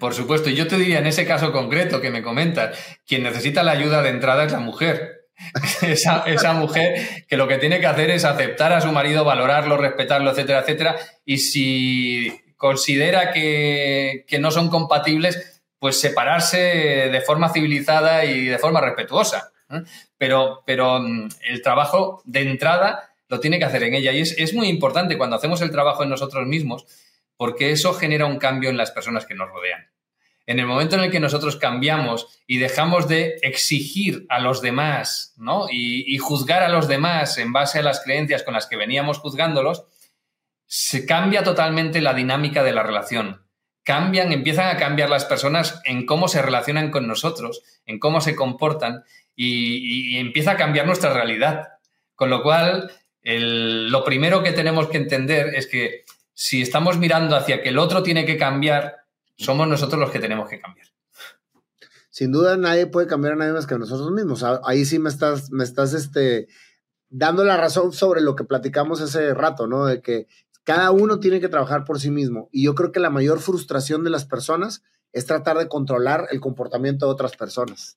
[0.00, 0.50] Por supuesto.
[0.50, 4.02] Y yo te diría, en ese caso concreto que me comentas, quien necesita la ayuda
[4.02, 5.28] de entrada es la mujer.
[5.82, 10.30] Esa, mujer que lo que tiene que hacer es aceptar a su marido, valorarlo, respetarlo,
[10.30, 10.96] etcétera, etcétera.
[11.24, 18.80] Y si considera que, no son compatibles, pues separarse de forma civilizada y de forma
[18.80, 19.52] respetuosa.
[19.70, 19.82] ¿eh?
[20.16, 24.12] Pero, pero mm, el trabajo de entrada lo tiene que hacer en ella.
[24.12, 26.86] Y es muy importante cuando hacemos el trabajo en nosotros mismos,
[27.36, 29.90] porque eso genera un cambio en las personas que nos rodean.
[30.46, 35.34] En el momento en el que nosotros cambiamos y dejamos de exigir a los demás
[35.36, 35.66] ¿no?
[35.70, 39.84] y, juzgar a los demás en base a las creencias con las que veníamos juzgándolos,
[40.64, 43.42] se cambia totalmente la dinámica de la relación.
[43.82, 48.36] Cambian, empiezan a cambiar las personas en cómo se relacionan con nosotros, en cómo se
[48.36, 51.68] comportan y, empieza a cambiar nuestra realidad.
[52.14, 52.90] Con lo cual,
[53.22, 56.04] lo primero que tenemos que entender es que
[56.38, 59.06] si estamos mirando hacia que el otro tiene que cambiar,
[59.38, 60.86] somos nosotros los que tenemos que cambiar.
[62.10, 64.44] Sin duda nadie puede cambiar a nadie más que nosotros mismos.
[64.64, 66.46] Ahí sí me estás, me estás este,
[67.08, 69.86] dando la razón sobre lo que platicamos ese rato, ¿no?
[69.86, 70.26] De que
[70.62, 72.50] cada uno tiene que trabajar por sí mismo.
[72.52, 74.82] Y yo creo que la mayor frustración de las personas
[75.14, 77.96] es tratar de controlar el comportamiento de otras personas.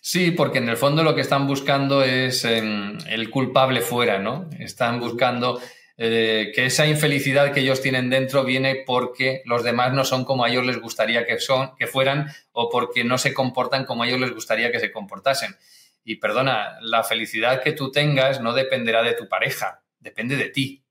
[0.00, 4.48] Sí, porque en el fondo lo que están buscando es em, el culpable fuera, ¿no?
[4.60, 5.60] Están buscando
[6.02, 10.44] eh, que esa infelicidad que ellos tienen dentro viene porque los demás no son como
[10.46, 14.08] a ellos les gustaría que, son, que fueran o porque no se comportan como a
[14.08, 15.54] ellos les gustaría que se comportasen.
[16.02, 20.82] Y perdona, la felicidad que tú tengas no dependerá de tu pareja, depende de ti.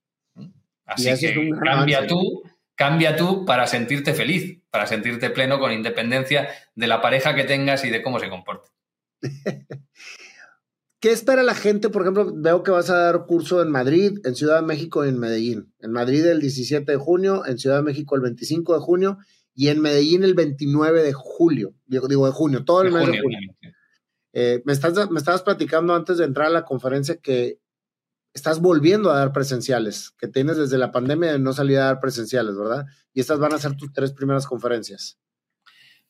[0.86, 2.43] Así que cambia tú,
[2.76, 7.84] cambia tú para sentirte feliz, para sentirte pleno con independencia de la pareja que tengas
[7.84, 8.70] y de cómo se comporte.
[11.00, 11.89] ¿Qué espera la gente?
[11.89, 15.10] Por ejemplo, veo que vas a dar curso en Madrid, en Ciudad de México y
[15.10, 15.74] en Medellín.
[15.80, 19.18] En Madrid el 17 de junio, en Ciudad de México el 25 de junio
[19.56, 21.74] y en Medellín el 29 de julio.
[21.86, 23.39] Digo, de junio, todo el mes de junio.
[24.34, 27.60] Eh, me, estás, me estabas platicando antes de entrar a la conferencia que
[28.34, 32.00] estás volviendo a dar presenciales, que tienes desde la pandemia de no salir a dar
[32.00, 32.86] presenciales, ¿verdad?
[33.14, 35.18] Y estas van a ser tus tres primeras conferencias.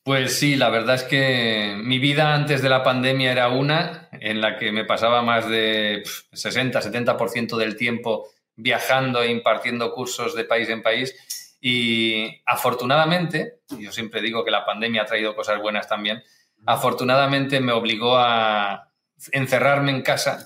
[0.02, 4.40] Pues sí, la verdad es que mi vida antes de la pandemia era una en
[4.40, 10.44] la que me pasaba más de 60, 70% del tiempo viajando e impartiendo cursos de
[10.44, 11.14] país en país.
[11.60, 16.22] Y afortunadamente, yo siempre digo que la pandemia ha traído cosas buenas también,
[16.64, 18.92] afortunadamente me obligó a
[19.32, 20.42] encerrarme en casa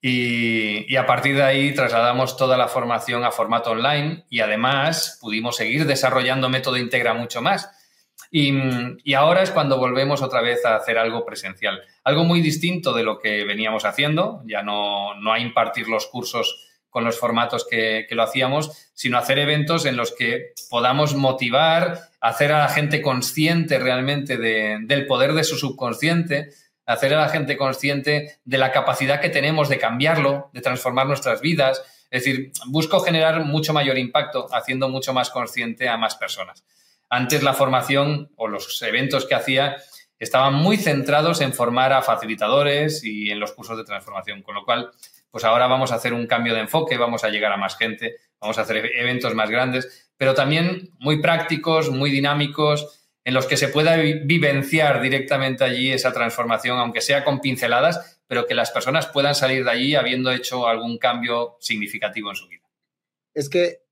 [0.00, 5.18] y, y, a partir de ahí trasladamos toda la formación a formato online y además
[5.22, 7.70] pudimos seguir desarrollando método Integra mucho más.
[8.36, 11.80] Y, ahora es cuando volvemos otra vez a hacer algo presencial.
[12.02, 16.68] Algo muy distinto de lo que veníamos haciendo, ya no, no a impartir los cursos
[16.90, 22.50] con los formatos que, lo hacíamos, sino hacer eventos en los que podamos motivar, hacer
[22.50, 26.50] a la gente consciente realmente del poder de su subconsciente,
[26.86, 31.40] hacer a la gente consciente de la capacidad que tenemos de cambiarlo, de transformar nuestras
[31.40, 31.84] vidas.
[32.10, 36.64] Es decir, busco generar mucho mayor impacto haciendo mucho más consciente a más personas.
[37.08, 39.76] Antes la formación o los eventos que hacía
[40.18, 44.64] estaban muy centrados en formar a facilitadores y en los cursos de transformación, con lo
[44.64, 44.90] cual,
[45.30, 48.16] pues ahora vamos a hacer un cambio de enfoque, vamos a llegar a más gente,
[48.40, 53.56] vamos a hacer eventos más grandes, pero también muy prácticos, muy dinámicos, en los que
[53.56, 59.06] se pueda vivenciar directamente allí esa transformación, aunque sea con pinceladas, pero que las personas
[59.06, 62.64] puedan salir de allí habiendo hecho algún cambio significativo en su vida.
[63.32, 63.83] Es que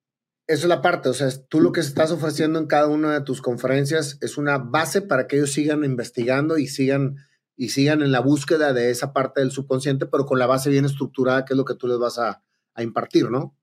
[0.46, 3.22] eso es la parte, o sea, tú lo que estás ofreciendo en cada una de
[3.22, 7.16] tus conferencias es una base para que ellos sigan investigando y sigan
[7.56, 10.84] y sigan en la búsqueda de esa parte del subconsciente, pero con la base bien
[10.84, 12.42] estructurada, que es lo que tú les vas a,
[12.78, 13.54] impartir, ¿no?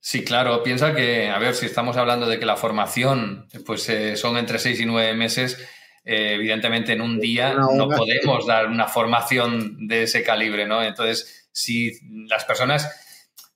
[0.00, 0.62] Sí, claro.
[0.62, 4.58] Piensa que, a ver, si estamos hablando de que la formación pues, eh, son entre
[4.58, 5.56] seis y nueve meses,
[6.04, 10.82] eh, evidentemente en un día no podemos dar una formación de ese calibre, ¿no?
[10.82, 11.92] Entonces, si
[12.28, 12.90] las personas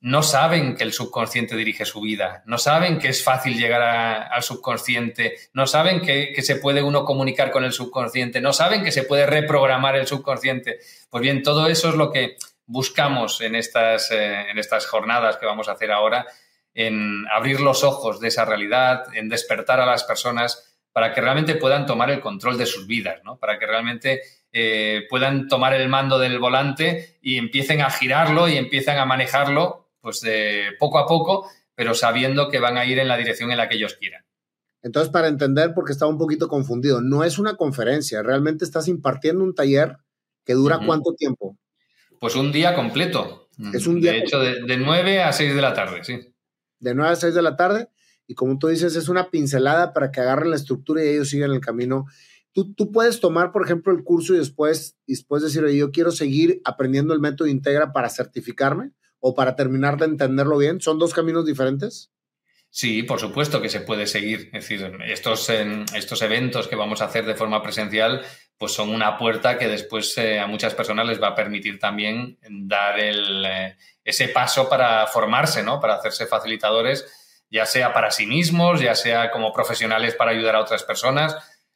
[0.01, 4.41] no saben que el subconsciente dirige su vida, no saben que es fácil llegar al
[4.41, 9.03] subconsciente, no saben que, se puede uno comunicar con el subconsciente, no saben que se
[9.03, 10.79] puede reprogramar el subconsciente.
[11.09, 15.45] Pues bien, todo eso es lo que buscamos en estas, eh, en estas jornadas que
[15.45, 16.25] vamos a hacer ahora,
[16.73, 21.55] en abrir los ojos de esa realidad, en despertar a las personas para que realmente
[21.55, 23.37] puedan tomar el control de sus vidas, ¿no?
[23.37, 24.21] para que realmente
[24.51, 29.90] eh, puedan tomar el mando del volante y empiecen a girarlo y empiecen a manejarlo
[30.01, 33.57] pues de poco a poco, pero sabiendo que van a ir en la dirección en
[33.57, 34.25] la que ellos quieran.
[34.83, 39.43] Entonces, para entender, porque estaba un poquito confundido, no es una conferencia, realmente estás impartiendo
[39.43, 39.97] un taller
[40.43, 41.57] que dura cuánto tiempo?
[42.19, 43.49] Pues un día completo.
[43.73, 44.11] Es un día.
[44.11, 46.19] De hecho, de, de 9 a 6 de la tarde, sí.
[46.79, 47.89] De 9 a 6 de la tarde.
[48.27, 51.51] Y como tú dices, es una pincelada para que agarren la estructura y ellos sigan
[51.51, 52.05] el camino.
[52.53, 55.91] Tú, tú puedes tomar, por ejemplo, el curso y después, y después decir, oye, yo
[55.91, 58.91] quiero seguir aprendiendo el método Integra para certificarme
[59.21, 60.81] o para terminar de entenderlo bien?
[60.81, 62.11] ¿Son dos caminos diferentes?
[62.73, 64.49] Sí, por supuesto que se puede seguir.
[64.53, 68.21] Es decir, estos, estos eventos que vamos a hacer de forma presencial,
[68.57, 72.37] pues son una puerta que después eh, a muchas personas les va a permitir también
[72.49, 75.81] dar el, eh, ese paso para formarse, ¿no?
[75.81, 77.05] Para hacerse facilitadores,
[77.49, 81.35] ya sea para sí mismos, ya sea como profesionales para ayudar a otras personas.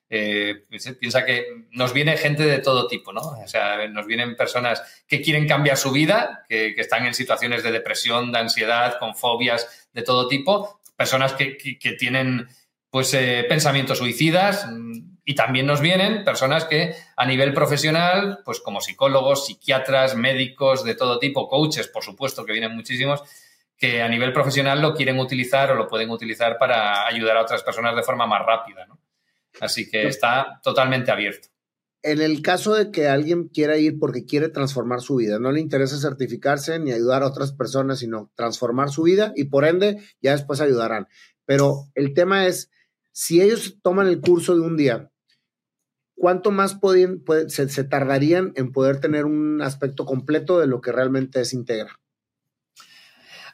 [0.10, 0.66] Eh,
[1.00, 3.22] piensa que nos viene gente de todo tipo, ¿no?
[3.22, 7.72] O sea, nos vienen personas que quieren cambiar su vida, que, están en situaciones de
[7.72, 11.58] depresión, de ansiedad, con fobias de todo tipo, personas que,
[11.98, 12.48] tienen
[12.90, 14.68] pues eh, pensamientos suicidas
[15.26, 20.96] y también nos vienen personas que a nivel profesional, pues como psicólogos, psiquiatras, médicos de
[20.96, 23.24] todo tipo, coaches, por supuesto que vienen muchísimos,
[23.76, 27.64] que a nivel profesional lo quieren utilizar o lo pueden utilizar para ayudar a otras
[27.64, 28.95] personas de forma más rápida, ¿no?
[29.62, 31.50] Así que está totalmente abierto.
[32.04, 35.60] En el caso de que alguien quiera ir porque quiere transformar su vida, no le
[35.60, 40.34] interesa certificarse ni ayudar a otras personas, sino transformar su vida y por ende ya
[40.34, 41.08] después ayudarán.
[41.46, 42.70] Pero el tema es,
[43.12, 45.12] si ellos toman el curso de un día,
[46.16, 46.78] ¿cuánto más
[47.48, 52.00] se, se, tardarían en poder tener un aspecto completo de lo que realmente es Integra?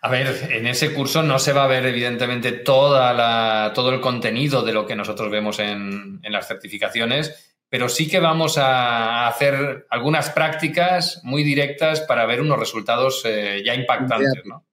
[0.04, 4.02] A ver, en ese curso no se va a ver evidentemente toda la, todo el
[4.02, 9.86] contenido de lo que nosotros vemos en, las certificaciones, pero sí que vamos a hacer
[9.92, 14.66] algunas prácticas muy directas para ver unos resultados eh, ya impactantes, ¿no?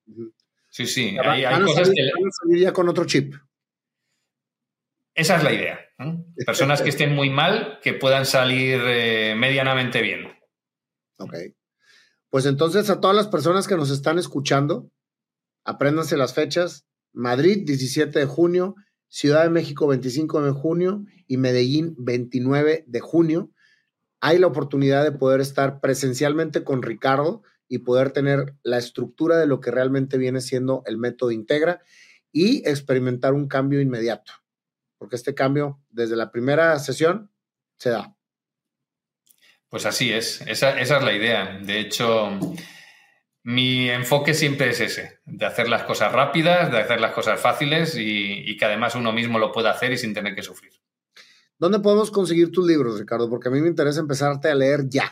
[0.71, 2.61] Sí, sí, hay, cosas que...
[2.61, 3.35] ya con otro chip.
[5.15, 5.81] Esa es la idea.
[6.47, 10.33] Personas que estén muy mal, que puedan salir eh, medianamente bien.
[11.19, 11.35] Ok.
[12.31, 14.91] Pues entonces a todas las personas que nos están escuchando,
[15.69, 16.87] apréndanse las fechas.
[17.13, 18.75] Madrid, 17 de junio,
[19.09, 23.51] Ciudad de México, 25 de junio y Medellín, 29 de junio.
[24.21, 29.47] Hay la oportunidad de poder estar presencialmente con Ricardo y poder tener la estructura de
[29.47, 31.83] lo que realmente viene siendo el método Integra
[32.33, 34.33] y experimentar un cambio inmediato,
[34.97, 37.31] porque este cambio desde la primera sesión
[37.77, 38.17] se da.
[39.69, 41.59] Pues así es, esa, es la idea.
[41.63, 42.39] De hecho,
[43.43, 47.97] mi enfoque siempre es ese, de hacer las cosas rápidas, de hacer las cosas fáciles
[47.99, 50.73] y, que además uno mismo lo pueda hacer y sin tener que sufrir.
[51.59, 53.29] ¿Dónde podemos conseguir tus libros, Ricardo?
[53.29, 55.11] Porque a mí me interesa empezarte a leer ya.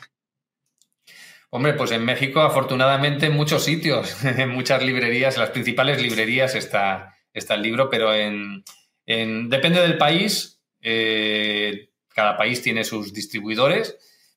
[1.50, 6.54] Hombre, pues en México, afortunadamente, en muchos sitios, en muchas librerías, en las principales librerías
[6.54, 8.64] está, está el libro, pero en,
[9.06, 13.96] depende del país, eh, cada país tiene sus distribuidores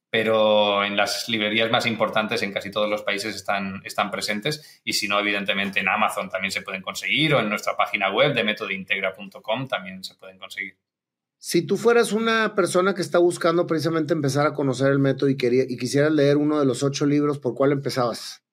[0.10, 4.94] pero en las librerías más importantes en casi todos los países están, están presentes y
[4.94, 8.44] si no, evidentemente en Amazon también se pueden conseguir o en nuestra página web de
[8.44, 10.78] métodointegra.com también se pueden conseguir.
[11.42, 15.38] Si tú fueras una persona que está buscando precisamente empezar a conocer el método y,
[15.38, 18.44] quería, y quisieras leer uno de los ocho libros, ¿por cuál empezabas?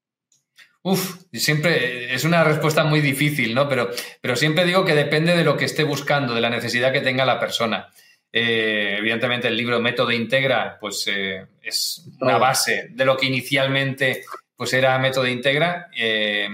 [0.83, 3.69] Uf, siempre es una respuesta muy difícil, ¿no?
[3.69, 3.91] Pero,
[4.21, 7.25] pero siempre digo que depende de lo que esté buscando, de la necesidad que tenga
[7.25, 7.89] la persona.
[8.33, 14.25] Eh, evidentemente, el libro Método Integra pues, eh, es una base de lo que inicialmente
[14.55, 16.49] pues, era Método Integra, eh,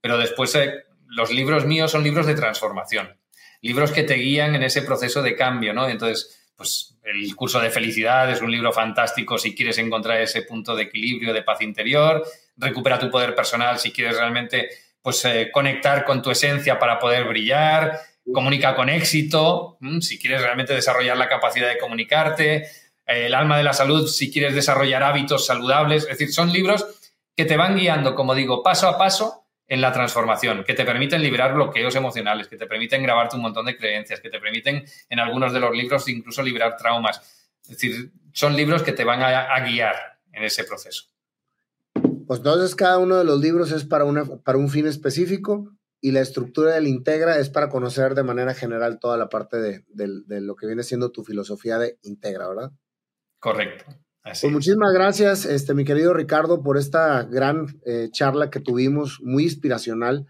[0.00, 0.58] pero después
[1.06, 3.16] los libros míos son libros de transformación,
[3.60, 5.88] libros que te guían en ese proceso de cambio, ¿no?
[5.88, 10.74] Entonces, pues el curso de felicidad es un libro fantástico si quieres encontrar ese punto
[10.74, 12.24] de equilibrio, de paz interior,
[12.56, 14.68] recupera tu poder personal si quieres realmente
[15.00, 17.98] pues conectar con tu esencia para poder brillar,
[18.32, 22.68] comunica con éxito, si quieres realmente desarrollar la capacidad de comunicarte,
[23.06, 26.04] el alma de la salud, si quieres desarrollar hábitos saludables.
[26.04, 26.86] Es decir, son libros
[27.36, 31.22] que te van guiando, como digo, paso a paso en la transformación, que te permiten
[31.22, 35.20] liberar bloqueos emocionales, que te permiten grabarte un montón de creencias, que te permiten en
[35.20, 37.20] algunos de los libros incluso liberar traumas.
[37.62, 39.94] Es decir, son libros que te van a, guiar
[40.32, 41.04] en ese proceso.
[42.26, 44.04] Pues entonces cada uno de los libros es para,
[44.44, 48.98] para un fin específico y la estructura del Integra es para conocer de manera general
[48.98, 49.84] toda la parte de,
[50.40, 52.72] lo que viene siendo tu filosofía de Integra, ¿verdad?
[53.38, 53.84] Correcto.
[54.22, 59.20] Así pues muchísimas gracias, este, mi querido Ricardo, por esta gran eh, charla que tuvimos,
[59.22, 60.26] muy inspiracional,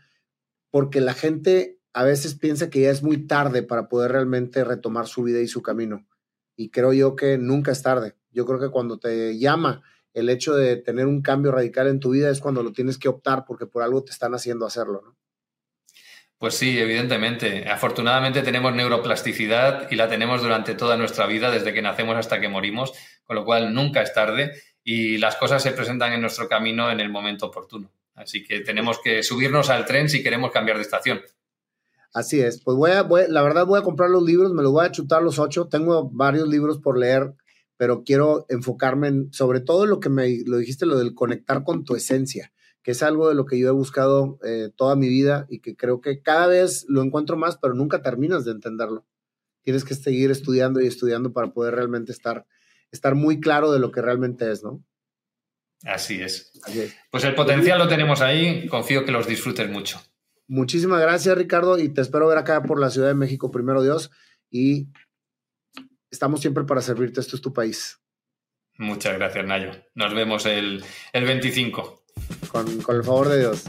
[0.71, 5.07] porque la gente a veces piensa que ya es muy tarde para poder realmente retomar
[5.07, 6.07] su vida y su camino.
[6.57, 8.15] Y creo yo que nunca es tarde.
[8.31, 9.83] Yo creo que cuando te llama
[10.15, 13.09] el hecho de tener un cambio radical en tu vida es cuando lo tienes que
[13.09, 15.17] optar porque por algo te están haciendo hacerlo, ¿no?
[16.41, 17.69] Pues sí, evidentemente.
[17.69, 22.49] Afortunadamente tenemos neuroplasticidad y la tenemos durante toda nuestra vida, desde que nacemos hasta que
[22.49, 26.91] morimos, con lo cual nunca es tarde y las cosas se presentan en nuestro camino
[26.91, 27.93] en el momento oportuno.
[28.15, 31.21] Así que tenemos que subirnos al tren si queremos cambiar de estación.
[32.15, 32.63] Así es.
[32.63, 35.23] Pues voy a, la verdad voy a comprar los libros, me los voy a chutar
[35.23, 35.69] los ocho.
[35.69, 37.35] Tengo varios libros por leer,
[37.77, 41.85] pero quiero enfocarme en, sobre todo lo que me lo dijiste, lo del conectar con
[41.85, 42.51] tu esencia
[42.83, 45.77] que es algo de lo que yo he buscado eh, toda mi vida y que
[45.77, 49.07] creo que cada vez lo encuentro más, pero nunca terminas de entenderlo.
[49.63, 52.47] Tienes que seguir estudiando y estudiando para poder realmente estar,
[52.91, 54.83] estar muy claro de lo que realmente es, ¿no?
[55.85, 56.53] Así es.
[57.11, 60.01] Pues el potencial lo tenemos ahí, confío que los disfrutes mucho.
[60.47, 64.11] Muchísimas gracias, Ricardo, y te espero ver acá por la Ciudad de México, primero Dios,
[64.51, 64.89] y
[66.11, 67.99] estamos siempre para servirte, esto es tu país.
[68.77, 69.73] Muchas gracias, Nayo.
[69.95, 72.00] Nos vemos el, el 25.
[72.51, 73.65] Con, con el favor de Dios.